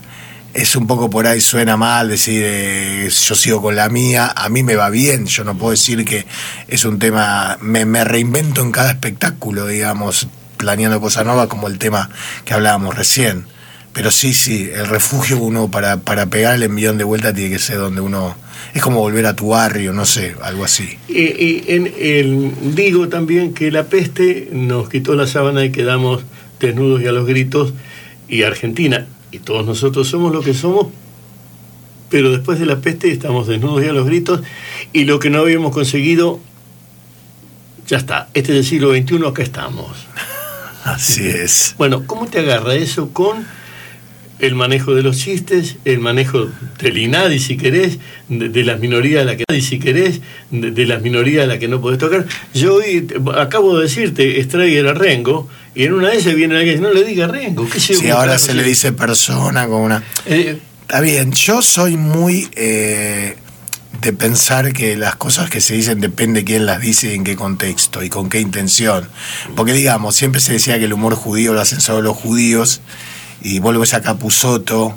es 0.53 0.77
un 0.77 0.87
poco 0.87 1.11
por 1.11 1.27
ahí, 1.27 1.41
suena 1.41 1.77
mal 1.77 2.09
decir 2.09 2.43
eh, 2.45 3.11
yo 3.11 3.35
sigo 3.35 3.61
con 3.61 3.77
la 3.77 3.89
mía, 3.89 4.33
a 4.35 4.49
mí 4.49 4.63
me 4.63 4.75
va 4.75 4.89
bien, 4.89 5.27
yo 5.27 5.45
no 5.45 5.57
puedo 5.57 5.73
decir 5.73 6.05
que 6.05 6.27
es 6.69 6.85
un 6.85 6.99
tema, 6.99 7.59
me, 7.61 7.85
me 7.85 8.05
reinvento 8.05 8.63
en 8.63 8.73
cada 8.73 8.91
espectáculo, 8.91 9.67
digamos, 9.67 10.29
planeando 10.57 11.01
cosas 11.01 11.25
nuevas 11.25 11.49
como 11.49 11.69
el 11.69 11.79
tema 11.79 12.11
que 12.45 12.55
hablábamos 12.55 12.97
recién. 12.97 13.47
Pero 13.97 14.11
sí, 14.11 14.35
sí, 14.35 14.69
el 14.75 14.89
refugio 14.89 15.39
uno 15.39 15.71
para, 15.71 15.97
para 15.97 16.27
pegar 16.27 16.55
el 16.57 16.65
envión 16.65 16.99
de 16.99 17.05
vuelta 17.05 17.33
tiene 17.33 17.49
que 17.51 17.59
ser 17.59 17.79
donde 17.79 18.03
uno... 18.03 18.37
Es 18.75 18.83
como 18.83 19.01
volver 19.01 19.25
a 19.25 19.35
tu 19.35 19.49
barrio, 19.49 19.95
no 19.95 20.05
sé, 20.05 20.35
algo 20.43 20.67
así. 20.67 20.99
Y, 21.09 21.63
digo 22.75 23.09
también 23.09 23.55
que 23.55 23.71
la 23.71 23.85
peste 23.85 24.51
nos 24.53 24.91
quitó 24.91 25.15
la 25.15 25.27
sábana 25.27 25.65
y 25.65 25.73
quedamos 25.73 26.25
desnudos 26.61 27.01
y 27.01 27.07
a 27.07 27.13
los 27.13 27.27
gritos. 27.27 27.73
Y 28.29 28.43
Argentina, 28.43 29.07
y 29.33 29.39
todos 29.39 29.65
nosotros 29.65 30.07
somos 30.09 30.31
lo 30.31 30.43
que 30.43 30.53
somos, 30.53 30.89
pero 32.11 32.31
después 32.31 32.59
de 32.59 32.67
la 32.67 32.81
peste 32.83 33.11
estamos 33.11 33.47
desnudos 33.47 33.83
y 33.83 33.89
a 33.89 33.95
los 33.95 34.05
gritos. 34.05 34.43
Y 34.93 35.05
lo 35.05 35.19
que 35.19 35.31
no 35.31 35.39
habíamos 35.39 35.73
conseguido, 35.73 36.39
ya 37.87 37.97
está. 37.97 38.29
Este 38.35 38.53
es 38.53 38.59
el 38.59 38.65
siglo 38.67 38.91
XXI, 38.95 39.27
acá 39.27 39.43
estamos. 39.43 40.07
Así 40.87 41.27
es. 41.27 41.75
Bueno, 41.79 42.05
¿cómo 42.07 42.27
te 42.27 42.39
agarra 42.39 42.75
eso 42.75 43.11
con 43.13 43.45
el 44.39 44.55
manejo 44.55 44.95
de 44.95 45.03
los 45.03 45.17
chistes, 45.19 45.77
el 45.85 45.99
manejo 45.99 46.49
del 46.79 46.99
INADI, 46.99 47.39
si 47.39 47.57
querés, 47.57 47.99
de, 48.29 48.51
de 48.51 48.65
las 48.65 48.79
minorías 48.81 49.23
a 49.23 49.25
la 49.25 49.37
que 49.37 49.61
si 49.61 49.79
querés, 49.79 50.21
de, 50.51 50.71
de 50.71 50.87
las 50.87 51.03
minorías 51.03 51.45
a 51.45 51.47
la 51.47 51.59
que 51.59 51.69
no 51.69 51.81
podés 51.81 51.99
tocar? 51.99 52.25
Yo 52.55 52.75
hoy 52.75 53.07
acabo 53.37 53.77
de 53.77 53.85
decirte, 53.85 54.41
Strayer 54.45 54.87
a 54.87 54.95
Rengo, 54.95 55.49
y 55.75 55.85
en 55.85 55.95
una 55.95 56.11
de 56.11 56.19
esas 56.19 56.35
viene 56.35 56.57
alguien 56.57 56.81
no 56.83 56.93
le 56.93 57.03
diga 57.05 57.27
Rengo, 57.27 57.69
¿qué 57.69 57.81
sé 57.81 57.97
cómo 57.97 58.15
ahora 58.15 58.39
se 58.39 58.55
le 58.55 58.63
dice 58.63 58.93
persona 58.93 59.67
con 59.67 59.81
una... 59.83 60.03
Eh, 60.27 60.59
Está 60.83 61.01
bien, 61.01 61.33
yo 61.33 61.63
soy 61.63 61.97
muy 61.97 62.49
eh, 62.55 63.35
de 64.01 64.13
pensar 64.13 64.73
que 64.73 64.97
las 64.97 65.17
cosas 65.17 65.51
que 65.51 65.61
se 65.61 65.75
dicen 65.75 66.01
depende 66.01 66.45
quién 66.45 66.67
las 66.67 66.81
dice 66.81 67.13
y 67.13 67.15
en 67.15 67.25
qué 67.25 67.37
contexto 67.37 68.03
y 68.03 68.09
con 68.09 68.29
qué 68.29 68.41
intención. 68.41 69.09
Porque 69.55 69.73
digamos, 69.73 70.15
siempre 70.15 70.41
se 70.41 70.53
decía 70.53 70.79
que 70.79 70.85
el 70.85 70.93
humor 70.93 71.15
judío 71.15 71.53
lo 71.53 71.61
hacen 71.61 71.81
solo 71.81 72.03
los 72.03 72.17
judíos 72.17 72.81
y 73.43 73.59
vos 73.59 73.75
lo 73.75 73.81
ves 73.81 73.95
a 73.95 74.03
Capusotto 74.03 74.97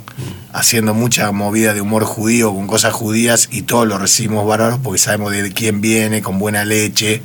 haciendo 0.54 0.94
mucha 0.94 1.32
movida 1.32 1.74
de 1.74 1.82
humor 1.82 2.04
judío 2.04 2.54
con 2.54 2.68
cosas 2.68 2.94
judías 2.94 3.50
y 3.52 3.64
todos 3.64 3.88
lo 3.88 3.98
recibimos 3.98 4.46
bárbaros 4.48 4.80
porque 4.84 5.00
sabemos 5.00 5.32
de 5.32 5.52
quién 5.52 5.82
viene, 5.82 6.22
con 6.22 6.40
buena 6.40 6.66
leche. 6.66 7.22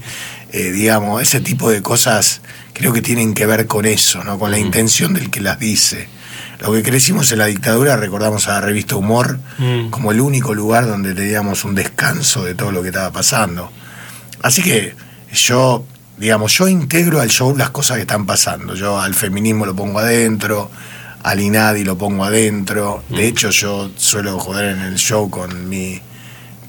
Eh, 0.52 0.70
digamos, 0.70 1.22
ese 1.22 1.40
tipo 1.40 1.70
de 1.70 1.82
cosas 1.82 2.40
creo 2.72 2.92
que 2.92 3.02
tienen 3.02 3.34
que 3.34 3.46
ver 3.46 3.66
con 3.66 3.86
eso, 3.86 4.22
¿no? 4.22 4.38
con 4.38 4.50
la 4.50 4.58
intención 4.58 5.14
del 5.14 5.30
que 5.30 5.40
las 5.40 5.58
dice. 5.58 6.08
Lo 6.60 6.72
que 6.72 6.82
crecimos 6.82 7.30
en 7.32 7.38
la 7.38 7.46
dictadura, 7.46 7.96
recordamos 7.96 8.48
a 8.48 8.52
la 8.54 8.60
revista 8.60 8.96
Humor 8.96 9.38
Mm. 9.58 9.90
como 9.90 10.12
el 10.12 10.20
único 10.20 10.54
lugar 10.54 10.86
donde 10.86 11.14
teníamos 11.14 11.64
un 11.64 11.74
descanso 11.74 12.44
de 12.44 12.54
todo 12.54 12.72
lo 12.72 12.82
que 12.82 12.88
estaba 12.88 13.10
pasando. 13.12 13.70
Así 14.42 14.62
que 14.62 14.94
yo, 15.32 15.84
digamos, 16.18 16.52
yo 16.56 16.68
integro 16.68 17.20
al 17.20 17.28
show 17.30 17.56
las 17.56 17.70
cosas 17.70 17.96
que 17.96 18.02
están 18.02 18.26
pasando. 18.26 18.74
Yo 18.74 19.00
al 19.00 19.14
feminismo 19.14 19.66
lo 19.66 19.74
pongo 19.74 19.98
adentro, 19.98 20.70
al 21.22 21.40
INADI 21.40 21.84
lo 21.84 21.96
pongo 21.98 22.24
adentro. 22.24 23.02
De 23.08 23.26
hecho, 23.26 23.50
yo 23.50 23.90
suelo 23.96 24.38
joder 24.38 24.76
en 24.76 24.80
el 24.82 24.96
show 24.96 25.30
con 25.30 25.68
mi 25.68 26.00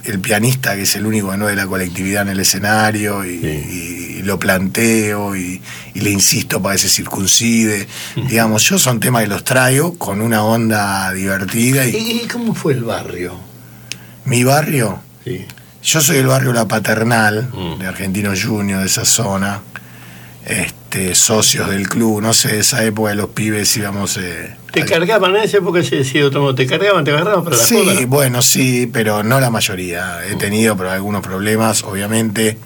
el 0.05 0.19
pianista, 0.19 0.75
que 0.75 0.83
es 0.83 0.95
el 0.95 1.05
único 1.05 1.31
que 1.31 1.37
no 1.37 1.45
es 1.49 1.55
de 1.55 1.61
la 1.61 1.67
colectividad 1.67 2.23
en 2.23 2.29
el 2.29 2.39
escenario, 2.39 3.23
y, 3.25 3.39
Sí. 3.39 4.17
y 4.19 4.21
lo 4.23 4.39
planteo 4.39 5.35
y, 5.35 5.61
y 5.93 5.99
le 6.01 6.09
insisto 6.11 6.61
para 6.61 6.75
que 6.75 6.79
se 6.81 6.89
circuncide. 6.89 7.87
Digamos, 8.15 8.63
yo 8.63 8.77
son 8.79 8.99
temas 8.99 9.23
que 9.23 9.27
los 9.27 9.43
traigo 9.43 9.97
con 9.97 10.21
una 10.21 10.43
onda 10.43 11.11
divertida. 11.13 11.85
Y 11.85 11.95
¿Y, 11.95 12.21
y 12.23 12.27
cómo 12.27 12.53
fue 12.55 12.73
el 12.73 12.83
barrio? 12.83 13.39
mi 14.25 14.43
barrio, 14.43 14.99
Sí. 15.23 15.45
yo 15.83 16.01
soy 16.01 16.17
del 16.17 16.27
barrio 16.27 16.51
La 16.53 16.67
Paternal, 16.67 17.49
Mm. 17.53 17.79
de 17.79 17.87
Argentinos 17.87 18.43
Juniors, 18.43 18.81
de 18.81 18.87
esa 18.87 19.05
zona. 19.05 19.61
Este, 20.45 21.15
socios 21.15 21.69
del 21.69 21.89
club, 21.89 22.21
no 22.21 22.33
sé, 22.33 22.49
de 22.49 22.59
esa 22.59 22.83
época 22.83 23.09
de 23.09 23.15
los 23.15 23.29
pibes 23.29 23.75
íbamos. 23.77 24.17
eh, 24.17 24.55
¿Te 24.75 24.81
al- 24.83 24.89
cargaban 24.89 25.35
en 25.35 25.43
esa 25.43 25.57
época 25.57 25.81
se 25.83 25.97
decía 25.97 26.21
de 26.21 26.27
otro 26.27 26.41
modo? 26.41 26.53
¿Te 26.55 26.67
cargaban, 26.67 27.03
te 27.03 27.11
agarraban 27.11 27.43
para 27.43 27.57
la 27.57 27.63
Sí, 27.63 27.75
joda? 27.83 28.05
bueno, 28.07 28.41
sí, 28.41 28.87
pero 28.91 29.23
no 29.23 29.39
la 29.39 29.49
mayoría. 29.49 30.19
He 30.29 30.35
tenido 30.35 30.75
pero 30.77 30.91
algunos 30.91 31.21
problemas, 31.23 31.83
obviamente, 31.83 32.57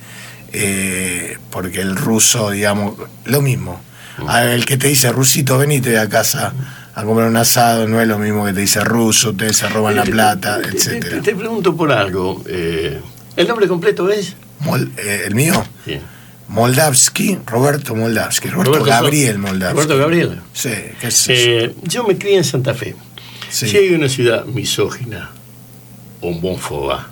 eh, 0.52 1.38
porque 1.52 1.82
el 1.82 1.96
ruso, 1.96 2.50
digamos, 2.52 2.96
lo 3.26 3.42
mismo. 3.42 3.82
A- 4.28 4.44
El 4.46 4.66
que 4.66 4.78
te 4.78 4.88
dice, 4.88 5.12
rusito, 5.12 5.58
venite 5.58 5.92
de 5.92 6.00
a 6.00 6.10
casa 6.10 6.54
a 6.96 7.04
comer 7.04 7.26
un 7.26 7.38
asado, 7.38 7.88
no 7.88 8.02
es 8.02 8.08
lo 8.08 8.18
mismo 8.20 8.46
que 8.46 8.52
te 8.54 8.60
dice 8.62 8.82
ruso, 8.82 9.30
ustedes 9.30 9.56
se 9.56 9.70
roban 9.70 9.96
la 9.96 10.04
plata, 10.04 10.58
Te- 10.62 10.72
te- 10.72 10.78
etcétera. 10.78 11.22
Te, 11.22 11.36
pregunto 11.36 11.76
por 11.76 11.92
algo. 11.94 12.44
eh, 12.48 13.00
¿El 13.38 13.48
nombre 13.48 13.68
completo 13.70 14.10
es? 14.10 14.36
Eh, 14.98 15.24
el 15.28 15.36
mío, 15.36 15.64
Sí. 15.86 15.98
Moldavsky, 16.50 17.38
Roberto 17.46 17.96
Moldavsky, 17.96 18.50
Roberto, 18.50 18.72
Roberto 18.74 18.86
Gabriel 18.90 19.38
Moldavsky. 19.38 19.74
Roberto 19.76 19.98
Gabriel. 19.98 20.40
Sí, 20.54 20.70
qué. 21.00 21.10
Eh, 21.30 21.76
yo 21.84 22.04
me 22.06 22.18
crié 22.18 22.38
en 22.38 22.44
Santa 22.44 22.74
Fe. 22.74 22.96
Sí. 23.50 23.68
Si 23.68 23.78
hay 23.78 23.90
una 23.92 24.10
ciudad 24.10 24.46
misógina, 24.46 25.30
homófoba 26.22 27.10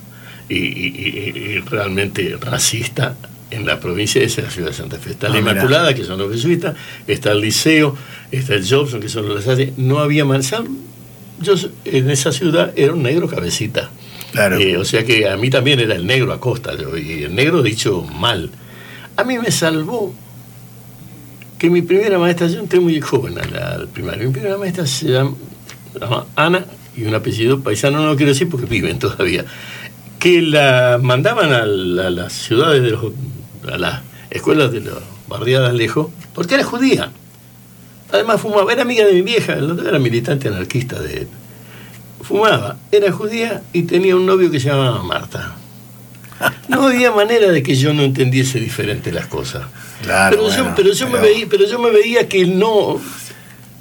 y, 0.49 0.55
y- 0.57 1.33
y- 1.35 1.39
y 1.55 1.59
realmente 1.59 2.37
racista 2.39 3.15
en 3.49 3.65
la 3.65 3.79
provincia, 3.79 4.21
esa 4.21 4.41
es 4.41 4.47
la 4.47 4.51
ciudad 4.51 4.69
de 4.69 4.75
Santa 4.75 4.97
Fe. 4.97 5.11
Está 5.11 5.29
la 5.29 5.37
Ah, 5.37 5.41
mira. 5.41 5.51
Inmaculada, 5.53 5.93
que 5.93 6.03
son 6.03 6.17
los 6.19 6.31
jesuitas, 6.31 6.75
está 7.07 7.31
el 7.31 7.41
Liceo, 7.41 7.95
está 8.31 8.55
el 8.55 8.67
Jobson, 8.69 8.99
que 8.99 9.07
son 9.09 9.27
los 9.27 9.35
Lasalle. 9.35 9.73
No 9.77 9.99
había 9.99 10.25
manzana. 10.25 10.69
Yo 11.39 11.53
en 11.85 12.09
esa 12.09 12.31
ciudad 12.31 12.73
era 12.75 12.93
un 12.93 13.03
negro 13.03 13.27
cabecita. 13.27 13.89
Claro. 14.31 14.57
Eh, 14.59 14.75
o 14.77 14.83
sea 14.83 15.05
que 15.05 15.29
a 15.29 15.37
mí 15.37 15.49
también 15.49 15.79
era 15.79 15.95
el 15.95 16.05
negro 16.05 16.33
a 16.33 16.39
costa, 16.39 16.71
y 17.01 17.23
el 17.23 17.33
negro 17.35 17.61
dicho 17.61 18.01
mal. 18.01 18.49
A 19.17 19.23
mí 19.23 19.37
me 19.39 19.51
salvó 19.51 20.13
que 21.57 21.69
mi 21.69 21.81
primera 21.81 22.19
maestra, 22.19 22.47
yo 22.47 22.59
entré 22.59 22.79
muy 22.79 23.01
joven 23.01 23.35
al, 23.39 23.87
primario, 23.87 24.27
mi 24.27 24.33
primera 24.33 24.57
maestra 24.57 24.85
se 24.85 25.07
llama, 25.09 25.33
Ana 26.35 26.65
y 26.95 27.03
un 27.05 27.15
apellido 27.15 27.61
paisano, 27.61 27.99
no 27.99 28.07
lo 28.09 28.15
quiero 28.15 28.31
decir 28.31 28.47
porque 28.49 28.67
viven 28.67 28.99
todavía, 28.99 29.43
que 30.19 30.41
la 30.41 30.99
mandaban 31.01 31.51
a, 31.53 31.65
la- 31.65 32.09
las 32.11 32.33
ciudades, 32.33 32.83
de 32.83 32.91
los, 32.91 33.11
a 33.71 33.77
las 33.77 34.01
escuelas 34.29 34.71
de 34.71 34.81
las 34.81 34.95
barriadas 35.27 35.73
lejos, 35.73 36.07
porque 36.35 36.55
era 36.55 36.63
judía. 36.63 37.11
Además 38.11 38.39
fumaba, 38.39 38.71
era 38.71 38.83
amiga 38.83 39.05
de 39.05 39.13
mi 39.13 39.21
vieja, 39.23 39.53
era 39.53 39.99
militante 39.99 40.47
anarquista 40.47 40.99
de 41.01 41.27
fumaba, 42.21 42.77
era 42.91 43.11
judía 43.11 43.63
y 43.73 43.83
tenía 43.83 44.15
un 44.15 44.25
novio 44.25 44.49
que 44.51 44.59
se 44.59 44.69
llamaba 44.69 45.01
Marta. 45.03 45.55
No 46.67 46.83
había 46.87 47.11
manera 47.11 47.49
de 47.51 47.63
que 47.63 47.75
yo 47.75 47.93
no 47.93 48.03
entendiese 48.03 48.59
diferente 48.59 49.11
las 49.11 49.27
cosas. 49.27 49.63
Claro, 50.03 50.37
pero, 50.37 50.55
yo, 50.55 50.73
pero, 50.75 50.91
yo 50.93 51.05
pero- 51.07 51.21
Me 51.21 51.27
veía, 51.27 51.45
pero 51.49 51.65
yo 51.67 51.79
me 51.79 51.89
veía 51.91 52.27
que 52.27 52.45
no. 52.45 52.99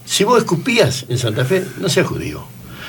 Si 0.04 0.24
vos 0.24 0.38
escupías 0.38 1.04
en 1.08 1.18
Santa 1.18 1.44
Fe, 1.44 1.64
no 1.78 1.88
seas 1.88 2.06
judío. 2.06 2.46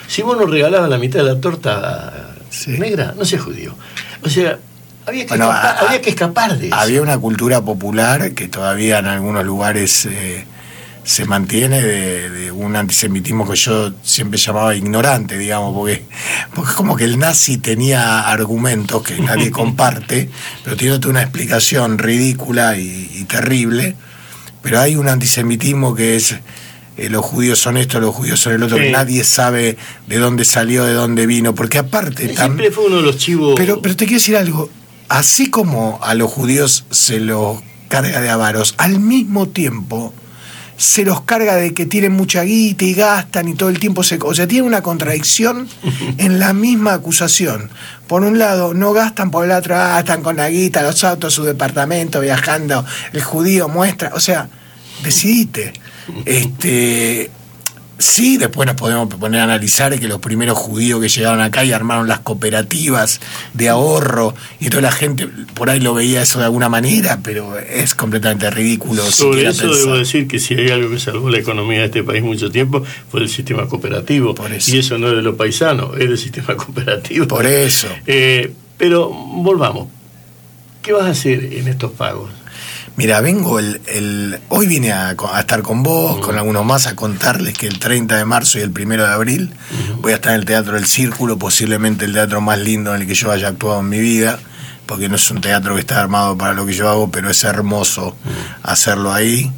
Si 0.07 0.21
vos 0.21 0.37
nos 0.37 0.49
regalabas 0.49 0.89
la 0.89 0.97
mitad 0.97 1.19
de 1.19 1.33
la 1.33 1.41
torta 1.41 2.35
Sí. 2.49 2.71
negra, 2.77 3.13
no 3.17 3.25
seas 3.25 3.41
judío. 3.41 3.75
O 4.23 4.29
sea, 4.29 4.57
había 5.05 5.23
que, 5.25 5.29
Bueno, 5.29 5.49
escapar, 5.49 5.75
a- 5.75 5.79
había 5.87 6.01
que 6.01 6.09
escapar 6.11 6.57
de 6.57 6.67
eso. 6.67 6.75
Había 6.75 7.01
una 7.01 7.17
cultura 7.17 7.61
popular 7.61 8.31
que 8.33 8.47
todavía 8.47 8.99
en 8.99 9.07
algunos 9.07 9.43
lugares 9.45 10.05
eh, 10.05 10.45
se 11.07 11.23
mantiene 11.23 11.81
de, 11.81 12.29
de 12.29 12.51
un 12.51 12.75
antisemitismo 12.75 13.49
que 13.49 13.55
yo 13.55 13.93
siempre 14.03 14.37
llamaba 14.37 14.75
ignorante, 14.75 15.37
digamos, 15.37 15.73
porque, 15.73 16.03
porque 16.53 16.71
es 16.71 16.75
como 16.75 16.97
que 16.97 17.05
el 17.05 17.17
nazi 17.17 17.57
tenía 17.59 18.27
argumentos 18.29 19.03
que 19.03 19.17
nadie 19.21 19.49
comparte, 19.61 20.29
pero 20.65 20.75
tiene 20.75 20.99
toda 20.99 21.11
una 21.11 21.21
explicación 21.21 21.97
ridícula 21.97 22.77
y, 22.77 23.09
y 23.13 23.23
terrible, 23.23 23.95
pero 24.61 24.81
hay 24.81 24.97
un 24.97 25.07
antisemitismo 25.07 25.95
que 25.95 26.17
es... 26.17 26.35
eh, 26.97 27.09
los 27.09 27.23
judíos 27.23 27.57
son 27.57 27.77
esto, 27.77 28.01
los 28.01 28.13
judíos 28.13 28.41
son 28.41 28.53
el 28.53 28.63
otro, 28.63 28.77
Sí. 28.77 28.89
nadie 28.91 29.23
sabe 29.23 29.77
de 30.07 30.17
dónde 30.17 30.43
salió, 30.43 30.83
de 30.83 30.91
dónde 30.93 31.25
vino, 31.25 31.55
porque 31.55 31.77
aparte... 31.77 32.27
tam- 32.35 32.47
Siempre 32.47 32.69
fue 32.71 32.87
uno 32.87 32.97
de 32.97 33.03
los 33.03 33.17
chivos. 33.17 33.53
pero, 33.55 33.81
pero 33.81 33.95
te 33.95 34.05
quiero 34.07 34.19
decir 34.19 34.35
algo. 34.35 34.69
Así 35.07 35.49
como 35.49 36.01
a 36.03 36.15
los 36.15 36.29
judíos 36.29 36.83
se 36.91 37.21
los 37.21 37.59
carga 37.87 38.19
de 38.19 38.29
avaros, 38.29 38.75
al 38.77 38.99
mismo 38.99 39.47
tiempo 39.47 40.13
se 40.77 41.03
los 41.03 41.21
carga 41.21 41.55
de 41.55 41.73
que 41.73 41.87
tienen 41.87 42.11
mucha 42.11 42.43
guita 42.43 42.85
y 42.85 42.93
gastan 42.93 43.47
y 43.47 43.55
todo 43.55 43.69
el 43.69 43.79
tiempo 43.79 44.03
se... 44.03 44.19
O 44.21 44.33
sea, 44.33 44.47
tiene 44.47 44.65
una 44.65 44.83
contradicción 44.83 45.67
en 46.17 46.39
la 46.39 46.53
misma 46.53 46.93
acusación. 46.93 47.69
Por 48.07 48.23
un 48.23 48.37
lado, 48.37 48.73
no 48.73 48.93
gastan, 48.93 49.31
por 49.31 49.43
el 49.43 49.51
otro, 49.51 49.75
ah, 49.75 49.99
están 49.99 50.21
con 50.21 50.37
la 50.37 50.49
guita, 50.49 50.83
los 50.83 51.03
autos, 51.03 51.33
su 51.33 51.43
departamento, 51.43 52.21
viajando, 52.21 52.85
el 53.11 53.23
judío 53.23 53.67
muestra... 53.67 54.11
O 54.13 54.19
sea, 54.19 54.47
decidite. 55.03 55.73
Este... 56.25 57.31
Sí, 57.97 58.37
después 58.37 58.67
nos 58.67 58.75
podemos 58.75 59.07
poner 59.15 59.41
a 59.41 59.45
analizar 59.45 59.99
que 59.99 60.07
los 60.07 60.19
primeros 60.19 60.57
judíos 60.57 61.01
que 61.01 61.09
llegaron 61.09 61.41
acá 61.41 61.65
y 61.65 61.71
armaron 61.71 62.07
las 62.07 62.19
cooperativas 62.19 63.19
de 63.53 63.69
ahorro 63.69 64.35
y 64.59 64.69
toda 64.69 64.83
la 64.83 64.91
gente 64.91 65.27
por 65.53 65.69
ahí 65.69 65.79
lo 65.79 65.93
veía 65.93 66.21
eso 66.21 66.39
de 66.39 66.45
alguna 66.45 66.69
manera, 66.69 67.19
pero 67.23 67.57
es 67.57 67.95
completamente 67.95 68.49
ridículo. 68.51 69.03
Sobre 69.03 69.47
eso 69.47 69.63
pensar. 69.63 69.79
debo 69.79 69.97
decir 69.97 70.27
que 70.27 70.39
si 70.39 70.53
hay 70.53 70.69
algo 70.69 70.91
que 70.91 70.99
salvó 70.99 71.29
la 71.29 71.39
economía 71.39 71.79
de 71.79 71.85
este 71.85 72.03
país 72.03 72.23
mucho 72.23 72.51
tiempo 72.51 72.83
fue 73.09 73.21
el 73.21 73.29
sistema 73.29 73.67
cooperativo. 73.67 74.35
Por 74.35 74.51
eso. 74.51 74.75
Y 74.75 74.79
eso 74.79 74.97
no 74.97 75.07
es 75.09 75.15
de 75.15 75.21
los 75.21 75.35
paisanos, 75.35 75.91
es 75.93 76.07
del 76.07 76.17
sistema 76.17 76.55
cooperativo. 76.57 77.27
Por 77.27 77.45
eso. 77.45 77.87
Eh, 78.05 78.53
pero 78.77 79.09
volvamos. 79.09 79.87
¿Qué 80.81 80.93
vas 80.93 81.05
a 81.05 81.09
hacer 81.09 81.43
en 81.53 81.67
estos 81.67 81.91
pagos? 81.91 82.29
Mira, 82.97 83.21
vengo 83.21 83.59
el, 83.59 83.79
el 83.85 84.39
hoy 84.49 84.65
vine 84.65 84.91
a, 84.91 85.15
estar 85.39 85.61
con 85.61 85.83
vos, 85.83 86.17
con 86.17 86.35
algunos 86.35 86.65
más, 86.65 86.87
a 86.87 86.95
contarles 86.95 87.55
que 87.55 87.67
el 87.67 87.77
30 87.77 88.17
de 88.17 88.25
marzo 88.25 88.57
y 88.57 88.61
el 88.63 88.71
1 88.71 89.05
de 89.05 89.13
abril 89.13 89.53
voy 90.01 90.13
a 90.13 90.15
estar 90.15 90.33
en 90.33 90.39
el 90.39 90.45
Teatro 90.45 90.73
del 90.73 90.87
Círculo, 90.87 91.37
posiblemente 91.37 92.05
el 92.05 92.13
teatro 92.13 92.41
más 92.41 92.57
lindo 92.57 92.95
en 92.95 93.01
el 93.01 93.07
que 93.07 93.13
yo 93.13 93.31
haya 93.31 93.49
actuado 93.49 93.81
en 93.81 93.89
mi 93.89 93.99
vida, 93.99 94.39
porque 94.87 95.09
no 95.09 95.15
es 95.15 95.29
un 95.29 95.41
teatro 95.41 95.75
que 95.75 95.81
está 95.81 96.01
armado 96.01 96.35
para 96.39 96.55
lo 96.55 96.65
que 96.65 96.73
yo 96.73 96.89
hago, 96.89 97.11
pero 97.11 97.29
es 97.29 97.43
hermoso 97.43 98.17
hacerlo 98.63 99.13
ahí. 99.13 99.51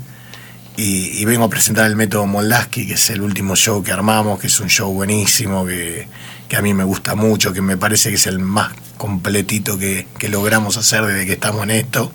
Y, 0.76 1.22
y 1.22 1.24
vengo 1.24 1.46
a 1.46 1.50
presentar 1.50 1.86
el 1.86 1.96
método 1.96 2.28
Moldaski, 2.28 2.88
que 2.88 2.96
es 2.96 3.10
el 3.10 3.22
último 3.22 3.56
show 3.56 3.82
que 3.82 3.94
armamos, 3.94 4.38
que 4.38 4.48
es 4.48 4.60
un 4.60 4.68
show 4.68 4.92
buenísimo, 4.92 5.66
que, 5.66 6.10
que 6.50 6.58
a 6.58 6.62
mí 6.62 6.74
me 6.74 6.84
gusta 6.84 7.16
mucho, 7.16 7.54
que 7.54 7.62
me 7.62 7.78
parece 7.78 8.10
que 8.10 8.16
es 8.16 8.28
el 8.28 8.40
más 8.40 8.74
completito 9.00 9.80
que, 9.80 10.06
que 10.20 10.30
logramos 10.30 10.78
hacer 10.78 11.04
desde 11.08 11.26
que 11.26 11.32
estamos 11.34 11.64
en 11.64 11.72
esto. 11.72 12.12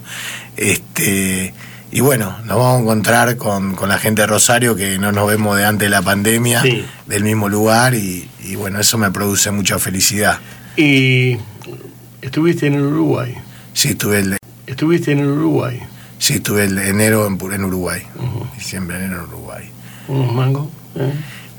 Este, 0.57 1.53
y 1.91 2.01
bueno, 2.01 2.37
nos 2.45 2.59
vamos 2.59 2.79
a 2.79 2.83
encontrar 2.83 3.37
con, 3.37 3.75
con 3.75 3.89
la 3.89 3.99
gente 3.99 4.23
de 4.23 4.27
Rosario, 4.27 4.77
que 4.77 4.99
no 4.99 5.11
nos 5.11 5.27
vemos 5.27 5.57
de 5.57 5.65
antes 5.65 5.87
de 5.87 5.91
la 5.91 6.03
pandemia, 6.03 6.63
Sí. 6.63 6.85
del 7.07 7.25
mismo 7.25 7.49
lugar, 7.49 7.95
y, 7.95 8.29
y 8.43 8.55
bueno, 8.55 8.79
eso 8.79 8.99
me 8.99 9.11
produce 9.11 9.51
mucha 9.51 9.79
felicidad. 9.79 10.39
Y 10.77 11.37
estuviste 12.21 12.67
en 12.67 12.81
Uruguay. 12.81 13.35
Sí, 13.73 13.89
estuve 13.91 14.21
el, 14.21 14.37
Estuviste 14.67 15.13
en 15.13 15.27
Uruguay. 15.27 15.81
sí, 16.19 16.35
estuve 16.35 16.65
el 16.65 16.79
enero 16.79 17.27
en, 17.27 17.39
en 17.53 17.65
Uruguay, 17.65 18.03
Ujú. 18.17 18.47
diciembre, 18.57 18.97
enero 18.99 19.25
en 19.25 19.29
Uruguay. 19.29 19.71
Unos 20.09 20.33
mangos. 20.35 20.69
¿eh? 20.97 21.13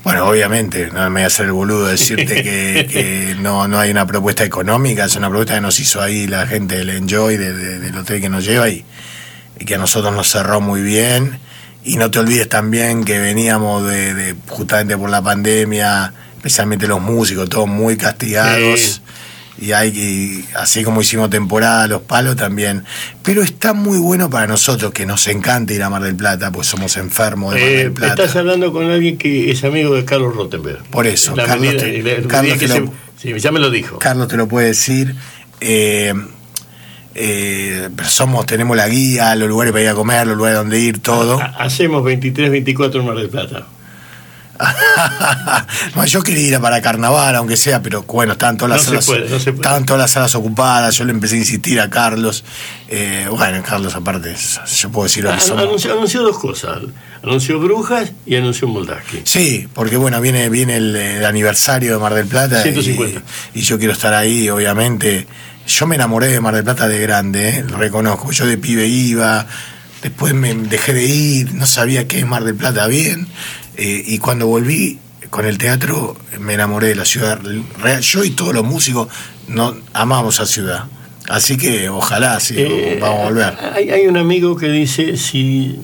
Bueno, 0.06 0.28
obviamente, 0.28 0.88
no 0.92 1.00
me 1.10 1.20
voy 1.20 1.22
a 1.22 1.26
hacer 1.26 1.46
el 1.46 1.52
boludo 1.52 1.86
decirte 1.86 2.26
que, 2.44 2.86
que 2.88 3.36
no, 3.40 3.66
no 3.66 3.78
hay 3.80 3.90
una 3.90 4.06
propuesta 4.06 4.44
económica, 4.44 5.04
es 5.06 5.16
una 5.16 5.28
propuesta 5.28 5.54
que 5.56 5.60
nos 5.60 5.80
hizo 5.80 6.00
ahí 6.00 6.28
la 6.28 6.46
gente 6.46 6.76
del 6.76 6.90
Enjoy, 6.90 7.36
de- 7.36 7.52
de- 7.52 7.78
del 7.80 7.96
hotel 7.98 8.20
que 8.20 8.28
nos 8.28 8.44
lleva 8.44 8.68
y, 8.68 8.84
y 9.58 9.64
que 9.64 9.74
a 9.74 9.78
nosotros 9.78 10.14
nos 10.14 10.30
cerró 10.30 10.60
muy 10.60 10.80
bien. 10.82 11.40
Y 11.82 11.96
no 11.96 12.08
te 12.10 12.20
olvides 12.20 12.48
también 12.48 13.04
que 13.04 13.18
veníamos 13.18 13.84
de, 13.88 14.14
de- 14.14 14.34
justamente 14.46 14.96
por 14.96 15.10
la 15.10 15.22
pandemia, 15.22 16.12
especialmente 16.36 16.86
los 16.86 17.00
músicos, 17.00 17.48
todos 17.48 17.66
muy 17.66 17.96
castigados. 17.96 18.80
Sí. 18.80 19.00
Y 19.58 19.72
hay 19.72 19.88
y 19.88 20.44
así 20.56 20.82
como 20.84 21.00
hicimos 21.00 21.30
temporada 21.30 21.86
Los 21.86 22.02
Palos 22.02 22.36
también. 22.36 22.84
Pero 23.22 23.42
está 23.42 23.72
muy 23.72 23.98
bueno 23.98 24.28
para 24.30 24.46
nosotros, 24.46 24.92
que 24.92 25.06
nos 25.06 25.26
encanta 25.28 25.72
ir 25.72 25.82
a 25.82 25.90
Mar 25.90 26.02
del 26.02 26.14
Plata, 26.16 26.50
pues 26.52 26.66
somos 26.66 26.96
enfermos 26.96 27.54
de 27.54 27.60
Mar 27.60 27.68
Eh, 27.70 27.76
del 27.78 27.92
Plata. 27.92 28.22
estás 28.24 28.36
hablando 28.36 28.72
con 28.72 28.90
alguien 28.90 29.16
que 29.18 29.50
es 29.50 29.64
amigo 29.64 29.94
de 29.94 30.04
Carlos 30.04 30.34
Rottenberg. 30.36 30.84
Por 30.90 31.06
eso, 31.06 31.34
La 31.34 31.44
Carlos 31.46 31.76
te- 31.76 31.98
el 32.16 32.26
Carlos 32.26 32.58
que 32.58 32.68
lo- 32.68 32.74
se- 32.74 33.32
sí, 33.34 33.38
ya 33.40 33.50
me 33.52 33.60
lo 33.60 33.70
dijo. 33.70 33.98
Carlos 33.98 34.28
te 34.28 34.36
lo 34.36 34.46
puede 34.46 34.68
decir. 34.68 35.14
Eh, 35.60 36.12
eh, 37.14 37.88
somos, 38.08 38.44
tenemos 38.46 38.76
la 38.76 38.88
guía, 38.88 39.34
los 39.36 39.48
lugares 39.48 39.72
para 39.72 39.82
ir 39.84 39.88
a 39.88 39.94
comer, 39.94 40.26
los 40.26 40.36
lugares 40.36 40.58
donde 40.58 40.78
ir, 40.78 40.98
todo. 41.00 41.40
Ha- 41.40 41.54
Hacemos 41.64 42.04
23, 42.04 42.50
24 42.50 43.00
en 43.00 43.06
Mar 43.06 43.16
del 43.16 43.28
Plata. 43.30 43.66
no, 45.94 46.04
yo 46.04 46.22
quería 46.22 46.48
ir 46.48 46.54
a 46.56 46.60
para 46.60 46.80
carnaval, 46.80 47.34
aunque 47.36 47.56
sea, 47.56 47.82
pero 47.82 48.02
bueno, 48.02 48.32
estaban 48.32 48.56
todas 48.56 48.70
las 48.70 48.82
No 48.84 48.88
salas, 48.90 49.06
puede, 49.06 49.20
no 49.30 49.38
se 49.38 49.52
puede. 49.52 49.56
estaban 49.56 49.86
todas 49.86 50.00
las 50.00 50.10
salas 50.10 50.34
ocupadas. 50.34 50.96
Yo 50.96 51.04
le 51.04 51.12
empecé 51.12 51.36
a 51.36 51.38
insistir 51.38 51.80
a 51.80 51.90
Carlos. 51.90 52.44
Eh, 52.88 53.26
bueno, 53.30 53.62
Carlos, 53.66 53.94
aparte, 53.94 54.34
yo 54.80 54.90
puedo 54.90 55.04
decir 55.04 55.26
Ah. 55.28 55.38
Anunció, 55.58 55.92
anunció 55.92 56.22
dos 56.22 56.38
cosas. 56.38 56.78
Anunció 57.22 57.58
Brujas 57.58 58.12
y 58.24 58.36
anunció 58.36 58.68
Moldaski. 58.68 59.22
Sí, 59.24 59.66
porque 59.74 59.96
bueno, 59.96 60.20
viene, 60.20 60.48
viene 60.48 60.76
el, 60.76 60.94
el 60.94 61.24
aniversario 61.24 61.92
de 61.94 61.98
Mar 61.98 62.14
del 62.14 62.26
Plata. 62.26 62.62
150. 62.62 63.22
Y, 63.54 63.60
y 63.60 63.62
yo 63.62 63.78
quiero 63.78 63.92
estar 63.92 64.14
ahí, 64.14 64.48
obviamente. 64.48 65.26
Yo 65.66 65.86
me 65.88 65.96
enamoré 65.96 66.28
de 66.28 66.40
Mar 66.40 66.54
del 66.54 66.62
Plata 66.62 66.86
de 66.86 67.00
grande, 67.00 67.48
¿eh? 67.48 67.64
lo 67.68 67.76
reconozco. 67.78 68.30
Yo 68.30 68.46
de 68.46 68.56
pibe 68.56 68.86
iba, 68.86 69.46
después 70.00 70.32
me 70.32 70.54
dejé 70.54 70.92
de 70.92 71.04
ir, 71.04 71.54
no 71.54 71.66
sabía 71.66 72.06
qué 72.06 72.20
es 72.20 72.26
Mar 72.26 72.44
del 72.44 72.54
Plata 72.54 72.86
bien. 72.86 73.26
Eh, 73.76 74.02
y 74.06 74.18
cuando 74.18 74.46
volví 74.46 74.98
con 75.30 75.44
el 75.44 75.58
teatro, 75.58 76.16
me 76.40 76.54
enamoré 76.54 76.88
de 76.88 76.94
la 76.94 77.04
ciudad 77.04 77.40
real. 77.80 78.00
Yo 78.00 78.24
y 78.24 78.30
todos 78.30 78.54
los 78.54 78.64
músicos 78.64 79.08
no, 79.48 79.76
amamos 79.92 80.40
a 80.40 80.46
ciudad. 80.46 80.84
Así 81.28 81.56
que 81.56 81.88
ojalá, 81.88 82.38
sí, 82.40 82.54
Eh, 82.56 82.98
vamos 83.00 83.20
a 83.20 83.24
volver. 83.24 83.58
Hay, 83.74 83.90
hay 83.90 84.06
un 84.06 84.16
amigo 84.16 84.56
que 84.56 84.68
dice, 84.68 85.16
si 85.16 85.78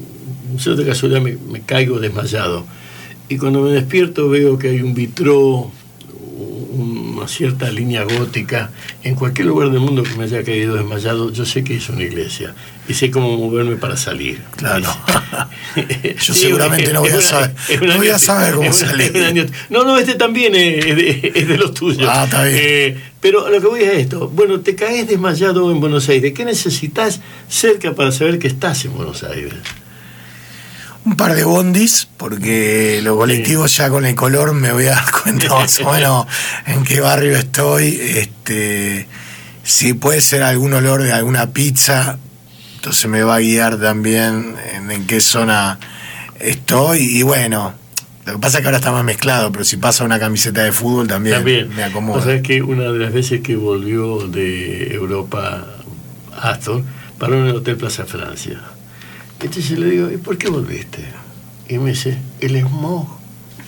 yo 0.57 0.77
de 0.77 0.87
casualidad 0.87 1.21
me, 1.21 1.37
me 1.51 1.63
caigo 1.63 1.99
desmayado 1.99 2.65
y 3.29 3.39
cuando 3.39 3.63
me 3.63 3.71
despierto 3.71 4.29
veo 4.29 4.59
que 4.59 4.69
hay 4.69 4.83
un 4.83 4.95
vitró, 4.95 5.71
una 6.75 7.27
cierta 7.29 7.71
línea 7.71 8.05
gótica, 8.05 8.71
en 9.03 9.15
cualquier 9.15 9.47
lugar 9.47 9.71
del 9.71 9.81
mundo 9.81 10.03
que 10.03 10.15
me 10.17 10.25
haya 10.25 10.43
caído 10.45 10.75
desmayado, 10.75 11.33
yo 11.33 11.45
sé 11.45 11.65
que 11.65 11.77
es 11.77 11.89
una 11.89 12.03
iglesia 12.03 12.55
y 12.93 12.95
sé 12.95 13.11
cómo 13.11 13.37
moverme 13.37 13.77
para 13.77 13.97
salir. 13.97 14.41
Claro. 14.57 14.85
Yo 15.77 16.35
Sí, 16.35 16.41
seguramente 16.43 16.93
no 16.93 17.01
voy 17.01 17.11
a 17.11 17.15
una- 17.17 17.23
saber- 17.23 17.55
no 17.83 17.97
voy 17.97 18.09
a 18.09 18.19
saber 18.19 18.55
cómo 18.55 18.73
salir. 18.73 19.13
una. 19.15 19.47
No, 19.71 19.85
no, 19.85 19.97
este 19.99 20.15
también 20.15 20.55
es 20.55 20.85
de, 20.97 21.33
es 21.35 21.49
de 21.49 21.57
los 21.59 21.73
tuyos. 21.75 22.07
Ah, 22.11 22.25
está 22.25 22.45
bien. 22.45 22.59
Eh, 22.61 23.01
pero 23.21 23.49
lo 23.49 23.61
que 23.61 23.67
voy 23.67 23.81
a 23.85 23.93
esto. 23.93 24.29
Bueno, 24.29 24.61
te 24.61 24.75
caes 24.75 25.09
desmayado 25.09 25.71
en 25.73 25.81
Buenos 25.81 26.09
Aires. 26.09 26.33
¿Qué 26.35 26.45
necesitas 26.45 27.21
cerca 27.49 27.95
para 27.95 28.13
saber 28.13 28.39
que 28.39 28.49
estás 28.49 28.85
en 28.85 28.95
Buenos 28.95 29.23
Aires? 29.25 29.55
un 31.05 31.17
par 31.17 31.35
de 31.35 31.43
bondis, 31.43 32.07
porque 32.17 33.01
los 33.03 33.17
colectivos 33.17 33.77
ya 33.77 33.91
con 33.91 34.07
el 34.07 34.15
color 34.15 34.55
me 34.55 34.71
voy 34.71 34.87
a 34.87 34.91
dar 34.91 35.11
cuenta 35.11 35.49
más 35.49 35.81
o 35.81 35.93
menos 35.93 36.27
en 36.67 36.85
qué 36.85 37.01
barrio 37.01 37.37
estoy. 37.37 37.99
Este, 38.01 39.09
si 39.65 39.95
puede 39.95 40.21
ser 40.21 40.45
algún 40.45 40.73
olor 40.75 41.03
de 41.03 41.13
alguna 41.13 41.51
pizza, 41.51 42.19
entonces 42.83 43.09
me 43.09 43.23
va 43.23 43.37
a 43.37 43.39
guiar 43.39 43.79
también 43.79 44.57
en, 44.75 44.91
en 44.91 45.07
qué 45.07 45.21
zona 45.21 45.79
estoy. 46.41 46.99
Y 46.99 47.23
bueno, 47.23 47.73
lo 48.27 48.33
que 48.33 48.39
pasa 48.41 48.59
es 48.59 48.63
que 48.63 48.67
ahora 48.67 48.79
está 48.79 48.91
más 48.91 49.05
mezclado, 49.05 49.53
pero 49.53 49.63
si 49.65 49.77
pasa 49.77 50.03
una 50.03 50.19
camiseta 50.19 50.65
de 50.65 50.73
fútbol 50.73 51.07
también, 51.07 51.37
También. 51.37 51.69
me 51.77 51.85
O 51.85 51.87
acomoda. 51.87 52.25
sea, 52.25 52.43
que 52.43 52.61
una 52.61 52.91
de 52.91 52.99
las 52.99 53.13
veces 53.13 53.41
que 53.41 53.55
volvió 53.55 54.27
de 54.27 54.93
Europa 54.95 55.65
Astor, 56.41 56.83
paró 57.19 57.35
en 57.39 57.47
el 57.47 57.55
Hotel 57.57 57.77
Plaza 57.77 58.05
Francia. 58.05 58.61
Entonces 59.41 59.79
le 59.79 59.87
digo, 59.87 60.11
¿y 60.11 60.17
por 60.17 60.37
qué 60.37 60.49
volviste? 60.49 61.05
Y 61.69 61.79
me 61.79 61.91
dice, 61.91 62.19
el 62.41 62.57
smog, 62.63 63.07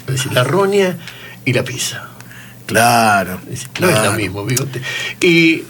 es 0.08 0.14
decir, 0.14 0.32
la 0.32 0.42
roña 0.42 0.96
y 1.44 1.52
la 1.52 1.62
pizza. 1.62 2.08
Claro. 2.66 3.40
Es- 3.48 3.68
No 3.80 3.88
es 3.88 4.04
lo 4.04 4.12
mismo, 4.14 4.44
bigote. 4.44 4.82
Y 5.20 5.62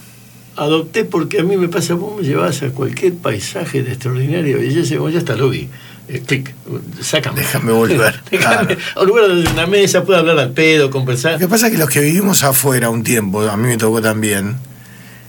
adopté 0.56 1.04
porque 1.04 1.40
a 1.40 1.42
mí 1.42 1.56
me 1.56 1.68
pasa, 1.68 1.94
vos 1.94 2.20
me 2.20 2.26
llevas 2.26 2.62
a 2.62 2.70
cualquier 2.70 3.14
paisaje 3.14 3.82
de 3.82 3.90
extraordinaria 3.92 4.56
belleza 4.56 4.94
y 4.94 4.96
vos 4.98 5.12
ya 5.12 5.18
hasta 5.18 5.36
lo 5.36 5.48
vi. 5.50 5.68
Eh, 6.06 6.22
clic, 6.26 6.54
sácame. 7.00 7.40
Déjame 7.40 7.72
volver, 7.72 8.20
Déjame, 8.30 8.76
claro. 8.76 8.80
a 8.96 9.00
un 9.00 9.06
lugar 9.08 9.28
donde 9.28 9.50
una 9.50 9.66
mesa 9.66 10.04
pueda 10.04 10.18
hablar 10.20 10.38
al 10.38 10.50
pedo, 10.52 10.90
conversar. 10.90 11.32
Lo 11.32 11.38
que 11.38 11.48
pasa 11.48 11.66
es 11.68 11.72
que 11.72 11.78
los 11.78 11.88
que 11.88 12.00
vivimos 12.00 12.42
afuera 12.42 12.90
un 12.90 13.02
tiempo, 13.02 13.40
a 13.42 13.56
mí 13.56 13.68
me 13.68 13.78
tocó 13.78 14.02
también, 14.02 14.56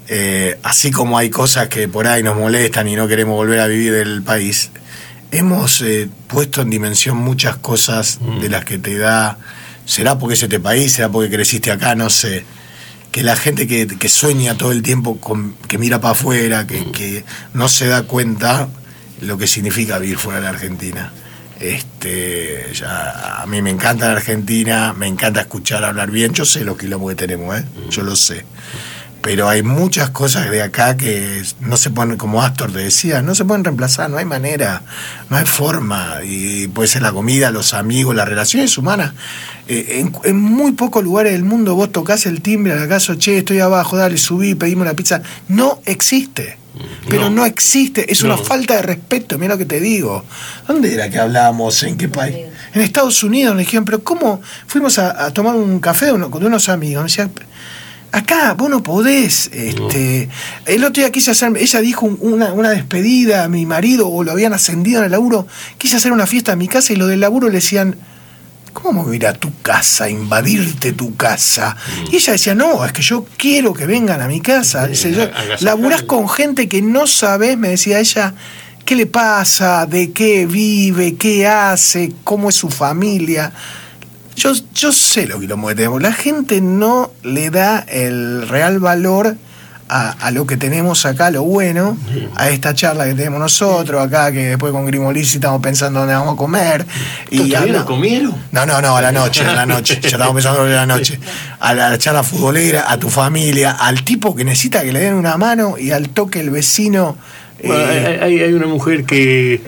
eh, 0.07 0.57
así 0.63 0.91
como 0.91 1.17
hay 1.17 1.29
cosas 1.29 1.69
que 1.69 1.87
por 1.87 2.07
ahí 2.07 2.23
nos 2.23 2.37
molestan 2.37 2.87
y 2.87 2.95
no 2.95 3.07
queremos 3.07 3.35
volver 3.35 3.59
a 3.61 3.67
vivir 3.67 3.93
del 3.93 4.21
país, 4.21 4.69
hemos 5.31 5.81
eh, 5.81 6.09
puesto 6.27 6.61
en 6.61 6.69
dimensión 6.69 7.17
muchas 7.17 7.55
cosas 7.57 8.19
Mm. 8.21 8.41
de 8.41 8.49
las 8.49 8.65
que 8.65 8.77
te 8.77 8.97
da, 8.97 9.37
será 9.85 10.17
porque 10.19 10.33
es 10.35 10.43
este 10.43 10.59
país, 10.59 10.91
será 10.91 11.09
porque 11.09 11.29
creciste 11.33 11.71
acá, 11.71 11.95
no 11.95 12.09
sé, 12.09 12.43
que 13.15 13.23
la 13.23 13.37
gente 13.37 13.65
que, 13.65 13.87
que 13.87 14.09
sueña 14.09 14.57
todo 14.57 14.73
el 14.73 14.81
tiempo, 14.83 15.21
con, 15.21 15.53
que 15.69 15.77
mira 15.77 16.01
para 16.01 16.11
afuera, 16.11 16.63
Mm. 16.63 16.67
que, 16.67 16.91
que 16.91 17.25
no 17.53 17.69
se 17.69 17.87
da 17.87 18.03
cuenta 18.03 18.67
lo 19.21 19.37
que 19.37 19.47
significa 19.47 19.97
vivir 19.99 20.17
fuera 20.17 20.39
de 20.39 20.43
la 20.43 20.49
Argentina. 20.49 21.13
Este, 21.57 22.73
ya, 22.73 23.41
a 23.41 23.45
mí 23.45 23.61
me 23.61 23.69
encanta 23.69 24.07
la 24.07 24.17
Argentina, 24.17 24.91
me 24.91 25.07
encanta 25.07 25.39
escuchar 25.39 25.85
hablar 25.85 26.11
bien. 26.11 26.33
Yo 26.33 26.43
sé 26.43 26.65
los 26.65 26.77
kilómetros 26.77 27.15
que 27.15 27.27
tenemos, 27.27 27.57
¿eh? 27.57 27.63
yo 27.89 28.03
lo 28.03 28.17
sé. 28.17 28.43
Pero 29.25 29.49
hay 29.49 29.63
muchas 29.63 30.11
cosas 30.11 30.51
de 30.51 30.61
acá 30.61 30.95
que 30.97 31.41
no 31.59 31.77
se 31.77 31.89
pueden, 31.89 32.15
como 32.15 32.43
Astor 32.43 32.71
te 32.71 32.77
decía, 32.77 33.23
no 33.23 33.33
se 33.33 33.43
pueden 33.43 33.63
reemplazar, 33.63 34.07
no 34.07 34.17
hay 34.17 34.25
manera, 34.25 34.83
no 35.31 35.37
hay 35.37 35.45
forma. 35.45 36.19
Y 36.23 36.67
puede 36.67 36.87
ser 36.87 37.01
la 37.01 37.11
comida, 37.11 37.49
los 37.49 37.73
amigos, 37.73 38.15
las 38.15 38.29
relaciones 38.29 38.77
humanas. 38.77 39.13
Eh, 39.67 39.97
en, 40.01 40.15
en 40.25 40.39
muy 40.39 40.73
pocos 40.73 41.03
lugares 41.03 41.31
del 41.33 41.43
mundo 41.43 41.73
vos 41.73 41.91
tocas 41.91 42.27
el 42.27 42.41
timbre 42.41 42.73
a 42.73 42.75
la 42.75 42.87
casa, 42.87 43.17
che, 43.17 43.39
estoy 43.39 43.57
abajo, 43.61 43.97
dale, 43.97 44.15
subí, 44.17 44.53
pedimos 44.53 44.85
la 44.85 44.93
pizza. 44.93 45.23
No 45.47 45.81
existe. 45.85 46.59
Pero 47.09 47.23
no, 47.23 47.37
No. 47.37 47.45
existe, 47.47 48.11
es 48.11 48.21
una 48.21 48.37
falta 48.37 48.75
de 48.75 48.83
respeto, 48.83 49.39
mira 49.39 49.53
lo 49.55 49.57
que 49.57 49.65
te 49.65 49.79
digo. 49.79 50.23
¿Dónde 50.67 50.93
era 50.93 51.09
que 51.09 51.17
hablábamos? 51.17 51.81
¿En 51.81 51.97
qué 51.97 52.09
país? 52.09 52.35
En 52.75 52.81
Estados 52.81 53.23
Unidos, 53.23 53.55
me 53.55 53.61
dijeron, 53.61 53.85
pero 53.85 54.03
¿cómo? 54.03 54.39
Fuimos 54.67 54.99
a, 54.99 55.25
a 55.25 55.33
tomar 55.33 55.55
un 55.55 55.79
café 55.79 56.09
con 56.29 56.45
unos 56.45 56.69
amigos, 56.69 57.03
me 57.03 57.07
decían, 57.09 57.31
acá 58.17 58.53
vos 58.53 58.69
no 58.69 58.81
podés. 58.83 59.49
Este, 59.53 60.29
El 60.65 60.83
otro 60.83 61.01
día 61.01 61.11
quise 61.11 61.31
hacer, 61.31 61.51
ella 61.57 61.81
dijo 61.81 62.05
un- 62.05 62.17
una, 62.21 62.53
una 62.53 62.69
despedida 62.69 63.43
a 63.43 63.49
mi 63.49 63.65
marido 63.65 64.07
o 64.09 64.23
lo 64.23 64.31
habían 64.31 64.53
ascendido 64.53 64.99
en 64.99 65.05
el 65.05 65.11
laburo, 65.11 65.47
quise 65.77 65.97
hacer 65.97 66.11
una 66.11 66.25
fiesta 66.27 66.53
en 66.53 66.59
mi 66.59 66.67
casa 66.67 66.93
y 66.93 66.95
lo 66.95 67.07
del 67.07 67.19
laburo 67.19 67.47
le 67.49 67.55
decían, 67.55 67.95
¿cómo 68.73 68.89
vamos 68.93 69.11
a 69.11 69.15
ir 69.15 69.25
a 69.27 69.33
tu 69.33 69.51
casa, 69.61 70.09
invadirte 70.09 70.91
tu 70.93 71.15
casa? 71.15 71.75
Y 72.11 72.15
ella 72.17 72.33
decía, 72.33 72.55
no, 72.55 72.85
es 72.85 72.91
que 72.91 73.01
yo 73.01 73.25
quiero 73.37 73.73
que 73.73 73.85
vengan 73.85 74.21
a 74.21 74.27
mi 74.27 74.41
casa. 74.41 74.87
Dice, 74.87 75.11
yo, 75.13 75.29
laburás 75.61 76.03
con 76.03 76.27
gente 76.29 76.67
que 76.67 76.81
no 76.81 77.07
sabes, 77.07 77.57
me 77.57 77.69
decía 77.69 77.99
ella, 77.99 78.33
qué 78.83 78.95
le 78.95 79.05
pasa, 79.07 79.85
de 79.85 80.11
qué 80.11 80.45
vive, 80.45 81.15
qué 81.15 81.47
hace, 81.47 82.11
cómo 82.23 82.49
es 82.49 82.55
su 82.55 82.69
familia. 82.69 83.51
Yo, 84.35 84.51
yo 84.73 84.91
sé 84.91 85.27
lo 85.27 85.39
que 85.39 85.47
lo 85.47 85.57
tenemos. 85.75 86.01
La 86.01 86.11
gente 86.13 86.61
no 86.61 87.11
le 87.23 87.49
da 87.49 87.79
el 87.79 88.47
real 88.47 88.79
valor 88.79 89.35
a, 89.87 90.09
a 90.11 90.31
lo 90.31 90.47
que 90.47 90.57
tenemos 90.57 91.05
acá, 91.05 91.29
lo 91.29 91.43
bueno, 91.43 91.95
a 92.35 92.49
esta 92.49 92.73
charla 92.73 93.05
que 93.05 93.13
tenemos 93.13 93.39
nosotros, 93.39 94.03
acá 94.03 94.31
que 94.31 94.39
después 94.47 94.71
con 94.73 94.85
Grimolisi 94.87 95.35
estamos 95.35 95.61
pensando 95.61 95.99
dónde 95.99 96.15
vamos 96.15 96.33
a 96.33 96.37
comer. 96.37 96.85
¿Todavía 97.29 97.59
habla- 97.59 97.79
no 97.79 97.85
comieron? 97.85 98.35
no, 98.51 98.65
no, 98.65 98.81
no, 98.81 98.97
a 98.97 99.01
la 99.01 99.11
noche, 99.11 99.45
a 99.45 99.53
la 99.53 99.65
noche. 99.67 99.99
Ya 100.01 100.07
estamos 100.09 100.33
pensando 100.33 100.65
en 100.65 100.73
la 100.75 100.85
noche. 100.87 101.19
A 101.59 101.73
la 101.75 101.97
charla 101.99 102.23
futbolera, 102.23 102.91
a 102.91 102.97
tu 102.97 103.09
familia, 103.11 103.71
al 103.71 104.03
tipo 104.03 104.35
que 104.35 104.43
necesita 104.43 104.81
que 104.81 104.91
le 104.91 105.01
den 105.01 105.13
una 105.13 105.37
mano 105.37 105.75
y 105.77 105.91
al 105.91 106.09
toque 106.09 106.39
el 106.39 106.49
vecino. 106.49 107.15
Bueno, 107.63 107.83
eh, 107.91 108.19
hay- 108.23 108.39
hay 108.39 108.53
una 108.53 108.67
mujer 108.67 109.05
que 109.05 109.61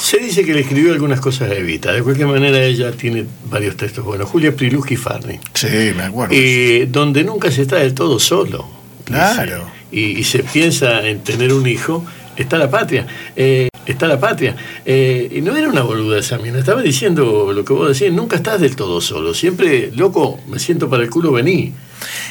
se 0.00 0.18
dice 0.18 0.44
que 0.44 0.54
le 0.54 0.60
escribió 0.60 0.92
algunas 0.92 1.20
cosas 1.20 1.50
a 1.50 1.54
Evita. 1.54 1.92
De 1.92 2.02
cualquier 2.02 2.26
manera, 2.28 2.62
ella 2.62 2.90
tiene 2.92 3.26
varios 3.50 3.76
textos 3.76 4.04
buenos. 4.04 4.28
Julia 4.28 4.54
Priluski 4.54 4.96
Farni. 4.96 5.38
sí, 5.54 5.66
me 5.96 6.04
acuerdo. 6.04 6.34
Eh, 6.36 6.88
donde 6.90 7.22
nunca 7.24 7.50
se 7.50 7.62
está 7.62 7.76
del 7.76 7.94
todo 7.94 8.18
solo. 8.18 8.68
Claro. 9.04 9.64
Y 9.92 10.22
se 10.24 10.40
piensa 10.44 11.06
en 11.06 11.20
tener 11.24 11.52
un 11.52 11.66
hijo, 11.66 12.04
está 12.36 12.58
la 12.58 12.70
patria. 12.70 13.06
Eh, 13.34 13.68
está 13.86 14.06
la 14.06 14.20
patria. 14.20 14.54
Eh, 14.86 15.28
y 15.32 15.40
no 15.40 15.56
era 15.56 15.68
una 15.68 15.82
boluda 15.82 16.18
esa 16.18 16.38
mina, 16.38 16.58
estaba 16.60 16.80
diciendo 16.80 17.52
lo 17.52 17.64
que 17.64 17.72
vos 17.72 17.98
decís, 17.98 18.12
nunca 18.14 18.36
estás 18.36 18.60
del 18.60 18.76
todo 18.76 19.00
solo. 19.00 19.34
Siempre, 19.34 19.90
loco, 19.94 20.40
me 20.48 20.58
siento 20.60 20.88
para 20.88 21.02
el 21.02 21.10
culo, 21.10 21.32
vení. 21.32 21.72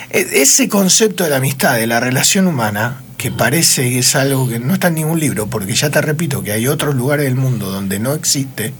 E- 0.10 0.42
Ese 0.42 0.70
concepto 0.70 1.24
de 1.26 1.30
la 1.32 1.38
amistad, 1.38 1.76
de 1.76 1.86
la 1.88 2.00
relación 2.00 2.48
humana, 2.48 3.02
que 3.20 3.32
parece 3.32 3.90
que 3.90 4.00
es 4.00 4.16
algo 4.16 4.48
que 4.48 4.60
no 4.60 4.74
está 4.74 4.88
en 4.88 4.96
ningún 4.96 5.20
libro, 5.20 5.48
porque 5.48 5.76
ya 5.76 5.90
te 5.90 6.02
repito 6.02 6.42
que 6.42 6.54
hay 6.54 6.68
otros 6.68 6.96
lugares 6.96 7.26
del 7.26 7.36
mundo 7.36 7.70
donde 7.70 8.00
no 8.00 8.14
existe, 8.14 8.74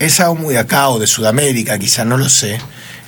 es 0.00 0.18
algo 0.18 0.34
muy 0.34 0.54
de 0.54 0.58
acá 0.58 0.88
o 0.88 0.98
de 0.98 1.06
Sudamérica, 1.06 1.78
quizá 1.78 2.04
no 2.04 2.18
lo 2.18 2.28
sé, 2.28 2.58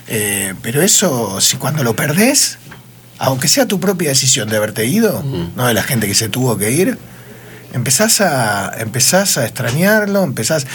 eh, 0.06 0.54
pero 0.62 0.80
eso, 0.80 1.40
si 1.40 1.56
cuando 1.56 1.82
lo 1.82 1.96
perdés, 1.96 2.58
aunque 3.18 3.48
sea 3.48 3.66
tu 3.66 3.80
propia 3.80 4.10
decisión 4.10 4.48
de 4.48 4.56
haberte 4.56 4.86
ido, 4.86 5.24
no 5.56 5.66
de 5.66 5.74
la 5.74 5.82
gente 5.82 6.06
que 6.06 6.14
se 6.14 6.28
tuvo 6.28 6.56
que 6.56 6.70
ir, 6.70 6.98
empezás 7.72 8.20
a, 8.20 8.72
empezás 8.78 9.36
a 9.36 9.44
extrañarlo, 9.44 10.22
empezás... 10.22 10.66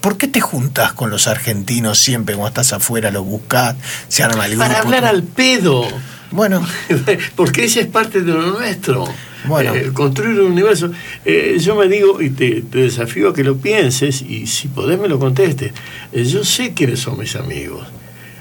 ¿Por, 0.00 0.18
qué 0.18 0.26
te 0.26 0.40
juntas 0.40 0.92
con 0.94 1.10
los 1.10 1.28
argentinos 1.28 1.98
siempre 1.98 2.34
cuando 2.34 2.48
estás 2.48 2.72
afuera, 2.72 3.10
los 3.10 3.24
buscás, 3.24 3.76
se 4.08 4.22
arma 4.22 4.46
el 4.46 4.56
grupo? 4.56 4.66
Para 4.66 4.80
hablar 4.80 5.04
al 5.04 5.22
pedo. 5.22 5.86
Bueno. 6.32 6.66
Porque 7.36 7.64
ese 7.64 7.80
es 7.80 7.86
parte 7.86 8.22
de 8.22 8.32
lo 8.32 8.58
nuestro. 8.58 9.04
Bueno. 9.44 9.74
Eh, 9.74 9.90
construir 9.92 10.40
un 10.40 10.52
universo. 10.52 10.90
Eh, 11.24 11.58
yo 11.60 11.76
me 11.76 11.88
digo, 11.88 12.20
y 12.20 12.30
te, 12.30 12.62
desafío 12.62 13.30
a 13.30 13.34
que 13.34 13.44
lo 13.44 13.56
pienses, 13.56 14.22
y 14.22 14.46
si 14.46 14.68
podés 14.68 14.98
me 14.98 15.08
lo 15.08 15.18
contestes. 15.18 15.72
Eh, 16.12 16.24
yo 16.24 16.44
sé 16.44 16.72
quiénes 16.74 17.00
son 17.00 17.18
mis 17.18 17.36
amigos. 17.36 17.86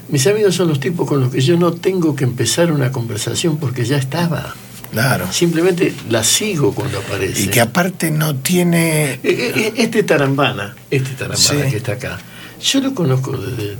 Mis 0.10 0.28
amigos 0.28 0.56
son 0.56 0.68
los 0.68 0.80
tipos 0.80 1.08
con 1.08 1.22
los 1.22 1.32
que 1.32 1.42
yo 1.42 1.58
no 1.58 1.74
tengo 1.74 2.16
que 2.16 2.24
empezar 2.24 2.72
una 2.72 2.92
conversación 2.92 3.58
porque 3.58 3.86
ya 3.86 3.98
estaba. 3.98 4.56
Claro. 4.92 5.32
Simplemente 5.32 5.94
la 6.10 6.24
sigo 6.24 6.74
cuando 6.74 7.00
aparece. 7.00 7.44
Y 7.44 7.48
que 7.48 7.62
aparte 7.62 8.12
no 8.12 8.36
tiene. 8.36 9.20
Este 9.24 10.04
tarambana, 10.04 10.76
este 10.90 11.12
tarambana 11.12 11.70
que 11.70 11.78
está 11.78 11.94
acá, 11.94 12.20
yo 12.62 12.82
lo 12.82 12.94
conozco 12.94 13.38
desde 13.38 13.78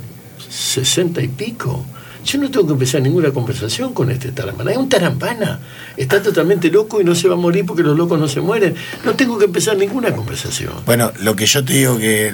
sesenta 0.48 1.20
y 1.22 1.28
pico. 1.28 1.84
Yo 2.24 2.38
no 2.38 2.50
tengo 2.50 2.66
que 2.66 2.72
empezar 2.74 3.02
ninguna 3.02 3.30
conversación 3.30 3.92
con 3.92 4.10
este 4.10 4.32
tarambana. 4.32 4.70
Es 4.72 4.76
un 4.76 4.88
tarambana. 4.88 5.58
Está 5.96 6.22
totalmente 6.22 6.70
loco 6.70 7.00
y 7.00 7.04
no 7.04 7.14
se 7.14 7.28
va 7.28 7.34
a 7.34 7.38
morir 7.38 7.66
porque 7.66 7.82
los 7.82 7.96
locos 7.96 8.18
no 8.18 8.28
se 8.28 8.40
mueren. 8.40 8.74
No 9.04 9.14
tengo 9.14 9.38
que 9.38 9.46
empezar 9.46 9.76
ninguna 9.76 10.14
conversación. 10.14 10.72
Bueno, 10.86 11.12
lo 11.20 11.34
que 11.34 11.46
yo 11.46 11.64
te 11.64 11.72
digo 11.72 11.98
que... 11.98 12.32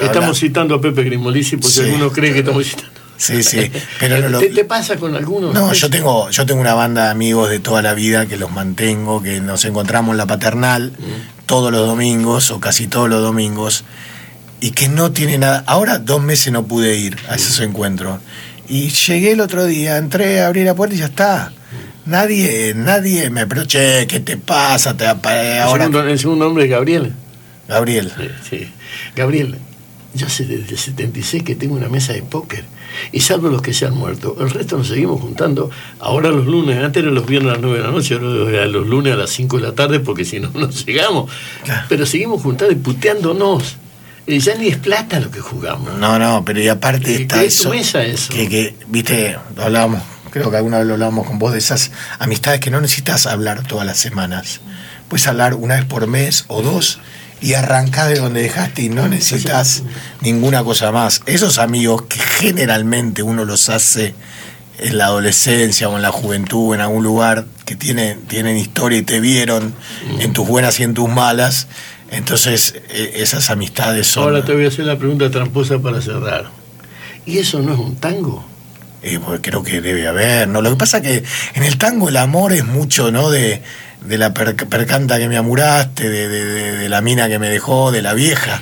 Estamos 0.00 0.38
citando 0.38 0.74
a 0.76 0.80
Pepe 0.80 1.04
Grimolisi 1.04 1.56
porque 1.56 1.80
algunos 1.80 2.12
creen 2.12 2.32
que 2.32 2.40
estamos 2.40 2.64
citando. 2.64 2.96
Sí, 3.18 3.42
sí. 3.42 3.70
Pero 3.98 4.28
lo, 4.28 4.38
¿Te, 4.38 4.64
pasa 4.64 4.96
con 4.96 5.14
algunos? 5.14 5.54
No, 5.54 5.72
yo 5.72 5.90
tengo, 5.90 6.30
yo 6.30 6.44
tengo 6.44 6.60
una 6.60 6.74
banda 6.74 7.04
de 7.04 7.10
amigos 7.10 7.48
de 7.48 7.58
toda 7.60 7.82
la 7.82 7.94
vida 7.94 8.26
que 8.26 8.36
los 8.36 8.50
mantengo, 8.50 9.22
que 9.22 9.40
nos 9.40 9.64
encontramos 9.64 10.12
en 10.12 10.18
la 10.18 10.26
paternal 10.26 10.92
mm. 10.92 11.46
todos 11.46 11.72
los 11.72 11.86
domingos 11.86 12.50
o 12.50 12.60
casi 12.60 12.86
todos 12.86 13.08
los 13.08 13.22
domingos 13.22 13.84
y 14.60 14.72
que 14.72 14.88
no 14.88 15.12
tiene 15.12 15.38
nada. 15.38 15.64
Ahora 15.66 15.98
dos 15.98 16.22
meses 16.22 16.52
no 16.52 16.66
pude 16.66 16.96
ir 16.96 17.16
a 17.28 17.36
mm. 17.36 17.62
encuentros 17.62 18.20
y 18.68 18.88
llegué 18.88 19.32
el 19.32 19.40
otro 19.40 19.64
día, 19.64 19.98
entré, 19.98 20.40
abrí 20.40 20.64
la 20.64 20.74
puerta 20.74 20.94
y 20.94 20.98
ya 20.98 21.06
está. 21.06 21.52
Nadie, 22.06 22.72
nadie 22.74 23.30
me 23.30 23.46
pero 23.46 23.64
che, 23.64 24.06
¿qué 24.06 24.20
te 24.20 24.36
pasa? 24.36 24.96
Te, 24.96 25.06
ahora... 25.06 25.84
el, 25.84 25.90
segundo, 25.90 26.08
el 26.08 26.18
segundo 26.18 26.44
nombre 26.44 26.64
es 26.64 26.70
Gabriel. 26.70 27.12
Gabriel. 27.68 28.12
Sí, 28.48 28.68
Gabriel, 29.16 29.58
yo 30.14 30.28
sé 30.28 30.44
desde 30.44 30.72
el 30.72 30.78
76 30.78 31.42
que 31.42 31.56
tengo 31.56 31.74
una 31.74 31.88
mesa 31.88 32.12
de 32.12 32.22
póker. 32.22 32.64
Y 33.12 33.20
salvo 33.20 33.48
los 33.48 33.60
que 33.60 33.74
se 33.74 33.86
han 33.86 33.94
muerto, 33.94 34.36
el 34.40 34.50
resto 34.50 34.78
nos 34.78 34.88
seguimos 34.88 35.20
juntando. 35.20 35.70
Ahora 35.98 36.30
los 36.30 36.46
lunes, 36.46 36.82
antes 36.82 37.02
eran 37.02 37.14
los 37.14 37.26
viernes 37.26 37.50
a 37.50 37.54
las 37.54 37.62
9 37.62 37.78
de 37.78 37.84
la 37.84 37.90
noche, 37.90 38.14
ahora 38.14 38.66
los 38.66 38.86
lunes 38.86 39.12
a 39.12 39.16
las 39.16 39.30
5 39.30 39.58
de 39.58 39.62
la 39.62 39.74
tarde, 39.74 40.00
porque 40.00 40.24
si 40.24 40.40
no, 40.40 40.50
no 40.54 40.70
llegamos. 40.70 41.30
Pero 41.88 42.06
seguimos 42.06 42.42
juntando 42.42 42.72
y 42.72 42.76
puteándonos 42.76 43.76
ya 44.26 44.54
ni 44.56 44.68
es 44.68 44.76
plata 44.76 45.20
lo 45.20 45.30
que 45.30 45.40
jugamos. 45.40 45.94
No, 45.94 46.18
no, 46.18 46.44
pero 46.44 46.60
y 46.60 46.68
aparte 46.68 47.22
está 47.22 47.42
eso, 47.42 47.70
mesa 47.70 48.02
eso. 48.02 48.32
Que, 48.32 48.48
que, 48.48 48.74
viste, 48.88 49.36
hablábamos, 49.56 50.02
creo 50.30 50.50
que 50.50 50.56
alguna 50.56 50.78
vez 50.78 50.86
lo 50.86 50.94
hablábamos 50.94 51.26
con 51.26 51.38
vos 51.38 51.52
de 51.52 51.58
esas 51.58 51.92
amistades 52.18 52.60
que 52.60 52.70
no 52.70 52.80
necesitas 52.80 53.26
hablar 53.26 53.66
todas 53.66 53.86
las 53.86 53.98
semanas. 53.98 54.60
Puedes 55.08 55.26
hablar 55.28 55.54
una 55.54 55.76
vez 55.76 55.84
por 55.84 56.06
mes 56.08 56.44
o 56.48 56.62
dos 56.62 56.98
y 57.40 57.54
arrancar 57.54 58.08
de 58.08 58.18
donde 58.18 58.42
dejaste 58.42 58.82
y 58.82 58.88
no 58.88 59.08
necesitas 59.08 59.82
ninguna 60.20 60.64
cosa 60.64 60.90
más. 60.90 61.22
Esos 61.26 61.58
amigos 61.58 62.02
que 62.02 62.18
generalmente 62.18 63.22
uno 63.22 63.44
los 63.44 63.68
hace 63.68 64.14
en 64.78 64.98
la 64.98 65.06
adolescencia 65.06 65.88
o 65.88 65.96
en 65.96 66.02
la 66.02 66.12
juventud, 66.12 66.74
en 66.74 66.80
algún 66.80 67.02
lugar, 67.02 67.46
que 67.64 67.76
tienen, 67.76 68.22
tienen 68.22 68.56
historia 68.56 68.98
y 68.98 69.02
te 69.02 69.20
vieron 69.20 69.74
en 70.18 70.32
tus 70.32 70.46
buenas 70.46 70.80
y 70.80 70.82
en 70.82 70.94
tus 70.94 71.08
malas, 71.08 71.66
entonces, 72.10 72.74
e, 72.90 73.22
esas 73.22 73.50
amistades 73.50 74.06
son. 74.06 74.24
Ahora 74.24 74.44
te 74.44 74.54
voy 74.54 74.64
a 74.64 74.68
hacer 74.68 74.84
la 74.84 74.98
pregunta 74.98 75.30
tramposa 75.30 75.78
para 75.78 76.00
cerrar. 76.00 76.50
¿Y 77.24 77.38
eso 77.38 77.60
no 77.60 77.72
es 77.72 77.78
un 77.78 77.96
tango? 77.96 78.44
Eh, 79.02 79.18
pues 79.24 79.40
creo 79.42 79.62
que 79.62 79.80
debe 79.80 80.06
haber, 80.06 80.48
¿no? 80.48 80.62
Lo 80.62 80.70
que 80.70 80.76
pasa 80.76 81.00
que 81.00 81.22
en 81.54 81.62
el 81.62 81.78
tango 81.78 82.08
el 82.08 82.16
amor 82.16 82.52
es 82.52 82.64
mucho, 82.64 83.10
¿no? 83.10 83.30
De, 83.30 83.62
la 84.08 84.32
percanta 84.32 85.18
que 85.18 85.28
me 85.28 85.36
amuraste, 85.36 86.08
de, 86.08 86.88
la 86.88 87.00
mina 87.00 87.28
que 87.28 87.38
me 87.40 87.48
dejó, 87.48 87.90
de 87.90 88.02
la 88.02 88.14
vieja. 88.14 88.60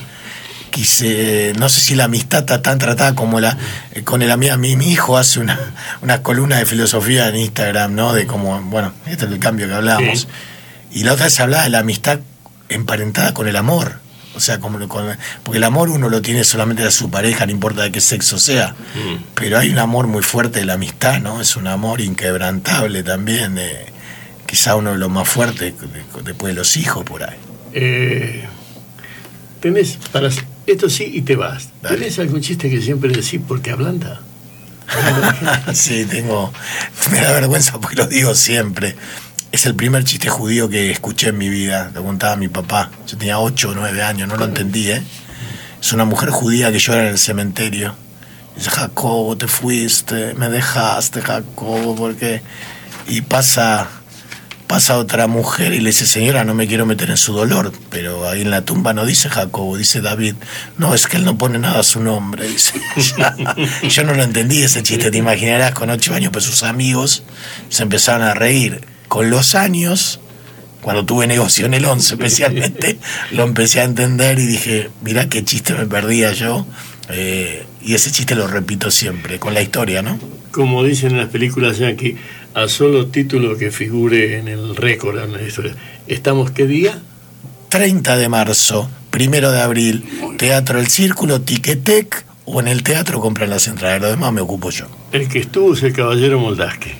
Quise, 0.71 1.53
no 1.57 1.69
sé 1.69 1.79
si 1.81 1.95
la 1.95 2.05
amistad 2.05 2.41
está 2.41 2.61
tan 2.61 2.79
tratada 2.79 3.15
como 3.15 3.39
la 3.39 3.57
eh, 3.93 4.03
con 4.03 4.21
el 4.21 4.31
amigo. 4.31 4.57
Mi, 4.57 4.75
mi 4.75 4.91
hijo 4.91 5.17
hace 5.17 5.39
una, 5.39 5.57
una 6.01 6.21
columna 6.21 6.57
de 6.57 6.65
filosofía 6.65 7.29
en 7.29 7.37
Instagram, 7.37 7.95
¿no? 7.95 8.13
De 8.13 8.25
como, 8.25 8.59
bueno, 8.63 8.91
este 9.05 9.25
es 9.25 9.31
el 9.31 9.39
cambio 9.39 9.67
que 9.67 9.73
hablábamos. 9.73 10.27
Y 10.91 11.03
la 11.03 11.13
otra 11.13 11.25
vez 11.25 11.39
hablaba 11.39 11.63
de 11.63 11.69
la 11.69 11.79
amistad 11.79 12.19
emparentada 12.69 13.33
con 13.33 13.47
el 13.47 13.55
amor. 13.55 13.99
O 14.35 14.39
sea, 14.41 14.59
como 14.59 14.77
porque 15.43 15.57
el 15.57 15.63
amor 15.63 15.89
uno 15.89 16.09
lo 16.09 16.21
tiene 16.21 16.43
solamente 16.43 16.83
a 16.83 16.91
su 16.91 17.09
pareja, 17.09 17.45
no 17.45 17.53
importa 17.53 17.83
de 17.83 17.91
qué 17.91 18.01
sexo 18.01 18.37
sea. 18.37 18.71
Mm. 18.71 19.23
Pero 19.33 19.57
hay 19.57 19.69
un 19.69 19.79
amor 19.79 20.07
muy 20.07 20.23
fuerte 20.23 20.59
de 20.59 20.65
la 20.65 20.73
amistad, 20.73 21.21
¿no? 21.21 21.39
Es 21.39 21.55
un 21.55 21.67
amor 21.67 22.01
inquebrantable 22.01 23.01
también. 23.01 23.57
quizá 24.45 24.75
uno 24.75 24.91
de 24.91 24.97
los 24.97 25.09
más 25.09 25.27
fuertes 25.27 25.73
después 26.23 26.53
de 26.53 26.59
los 26.59 26.75
hijos 26.75 27.05
por 27.05 27.23
ahí. 27.23 27.37
Eh, 27.71 28.45
tenés, 29.61 29.97
para 30.11 30.29
esto 30.67 30.89
sí 30.89 31.09
y 31.13 31.21
te 31.21 31.37
vas. 31.37 31.69
¿Tenés 31.87 32.19
algún 32.19 32.41
chiste 32.41 32.69
que 32.69 32.81
siempre 32.81 33.11
decís 33.11 33.39
porque 33.47 33.71
ablanda? 33.71 34.21
sí, 35.73 36.05
tengo. 36.05 36.51
Me 37.11 37.21
da 37.21 37.31
vergüenza 37.31 37.79
porque 37.79 37.95
lo 37.95 38.07
digo 38.07 38.35
siempre. 38.35 38.95
Es 39.55 39.65
el 39.65 39.73
primer 39.73 40.03
chiste 40.03 40.27
judío 40.27 40.67
que 40.67 40.91
escuché 40.91 41.29
en 41.29 41.37
mi 41.37 41.47
vida, 41.47 41.89
lo 41.93 42.03
contaba 42.03 42.35
mi 42.35 42.49
papá. 42.49 42.91
Yo 43.07 43.17
tenía 43.17 43.39
8 43.39 43.69
o 43.69 43.73
9 43.73 44.03
años, 44.03 44.27
no 44.27 44.35
lo 44.35 44.43
entendí, 44.43 44.91
¿eh? 44.91 45.01
Es 45.79 45.93
una 45.93 46.03
mujer 46.03 46.29
judía 46.29 46.73
que 46.73 46.79
llora 46.79 47.03
en 47.03 47.07
el 47.07 47.17
cementerio. 47.17 47.95
Dice, 48.57 48.69
Jacobo, 48.69 49.37
te 49.37 49.47
fuiste, 49.47 50.33
me 50.33 50.49
dejaste, 50.49 51.21
Jacobo, 51.21 51.95
porque... 51.95 52.41
Y 53.07 53.21
pasa, 53.21 53.87
pasa 54.67 54.97
otra 54.97 55.27
mujer 55.27 55.71
y 55.71 55.79
le 55.79 55.91
dice, 55.91 56.05
señora, 56.05 56.43
no 56.43 56.53
me 56.53 56.67
quiero 56.67 56.85
meter 56.85 57.09
en 57.09 57.15
su 57.15 57.31
dolor, 57.31 57.71
pero 57.89 58.27
ahí 58.27 58.41
en 58.41 58.51
la 58.51 58.65
tumba 58.65 58.93
no 58.93 59.05
dice 59.05 59.29
Jacobo, 59.29 59.77
dice 59.77 60.01
David. 60.01 60.35
No, 60.77 60.93
es 60.93 61.07
que 61.07 61.15
él 61.15 61.23
no 61.23 61.37
pone 61.37 61.59
nada 61.59 61.79
a 61.79 61.83
su 61.83 62.01
nombre. 62.01 62.45
Yo 63.89 64.03
no 64.03 64.15
lo 64.15 64.21
entendí 64.21 64.63
ese 64.63 64.83
chiste, 64.83 65.11
te 65.11 65.17
imaginarás, 65.17 65.71
con 65.71 65.89
8 65.89 66.13
años, 66.13 66.33
pues 66.33 66.43
sus 66.43 66.63
amigos 66.63 67.23
se 67.69 67.83
empezaron 67.83 68.27
a 68.27 68.33
reír 68.33 68.94
con 69.07 69.29
los 69.29 69.55
años, 69.55 70.19
cuando 70.81 71.05
tuve 71.05 71.27
negocio 71.27 71.65
en 71.65 71.73
el 71.73 71.85
11 71.85 72.13
especialmente, 72.13 72.97
lo 73.31 73.43
empecé 73.43 73.81
a 73.81 73.83
entender 73.83 74.37
y 74.39 74.45
dije, 74.45 74.89
mirá 75.03 75.29
qué 75.29 75.43
chiste 75.43 75.73
me 75.73 75.85
perdía 75.85 76.31
yo. 76.33 76.65
Eh, 77.09 77.65
y 77.83 77.93
ese 77.93 78.11
chiste 78.11 78.35
lo 78.35 78.47
repito 78.47 78.89
siempre, 78.89 79.39
con 79.39 79.53
la 79.53 79.61
historia, 79.61 80.01
¿no? 80.01 80.17
Como 80.51 80.83
dicen 80.83 81.11
en 81.11 81.17
las 81.17 81.29
películas 81.29 81.79
aquí, 81.81 82.15
a 82.55 82.67
solo 82.67 83.07
título 83.07 83.57
que 83.57 83.69
figure 83.69 84.39
en 84.39 84.47
el 84.47 84.75
récord, 84.75 85.19
en 85.23 85.33
la 85.33 85.41
historia. 85.41 85.75
¿Estamos 86.07 86.51
qué 86.51 86.65
día? 86.65 86.99
30 87.69 88.17
de 88.17 88.29
marzo, 88.29 88.89
primero 89.11 89.51
de 89.51 89.61
abril, 89.61 90.05
Teatro 90.37 90.79
El 90.79 90.87
Círculo, 90.87 91.41
Tiquetec, 91.41 92.25
o 92.45 92.59
en 92.59 92.67
el 92.67 92.83
teatro 92.83 93.19
compran 93.19 93.49
las 93.49 93.67
entradas, 93.67 94.01
lo 94.01 94.09
demás 94.09 94.31
me 94.31 94.41
ocupo 94.41 94.69
yo. 94.69 94.85
El 95.11 95.27
que 95.27 95.39
estuvo 95.39 95.73
es 95.73 95.83
el 95.83 95.93
caballero 95.93 96.39
Moldasque. 96.39 96.95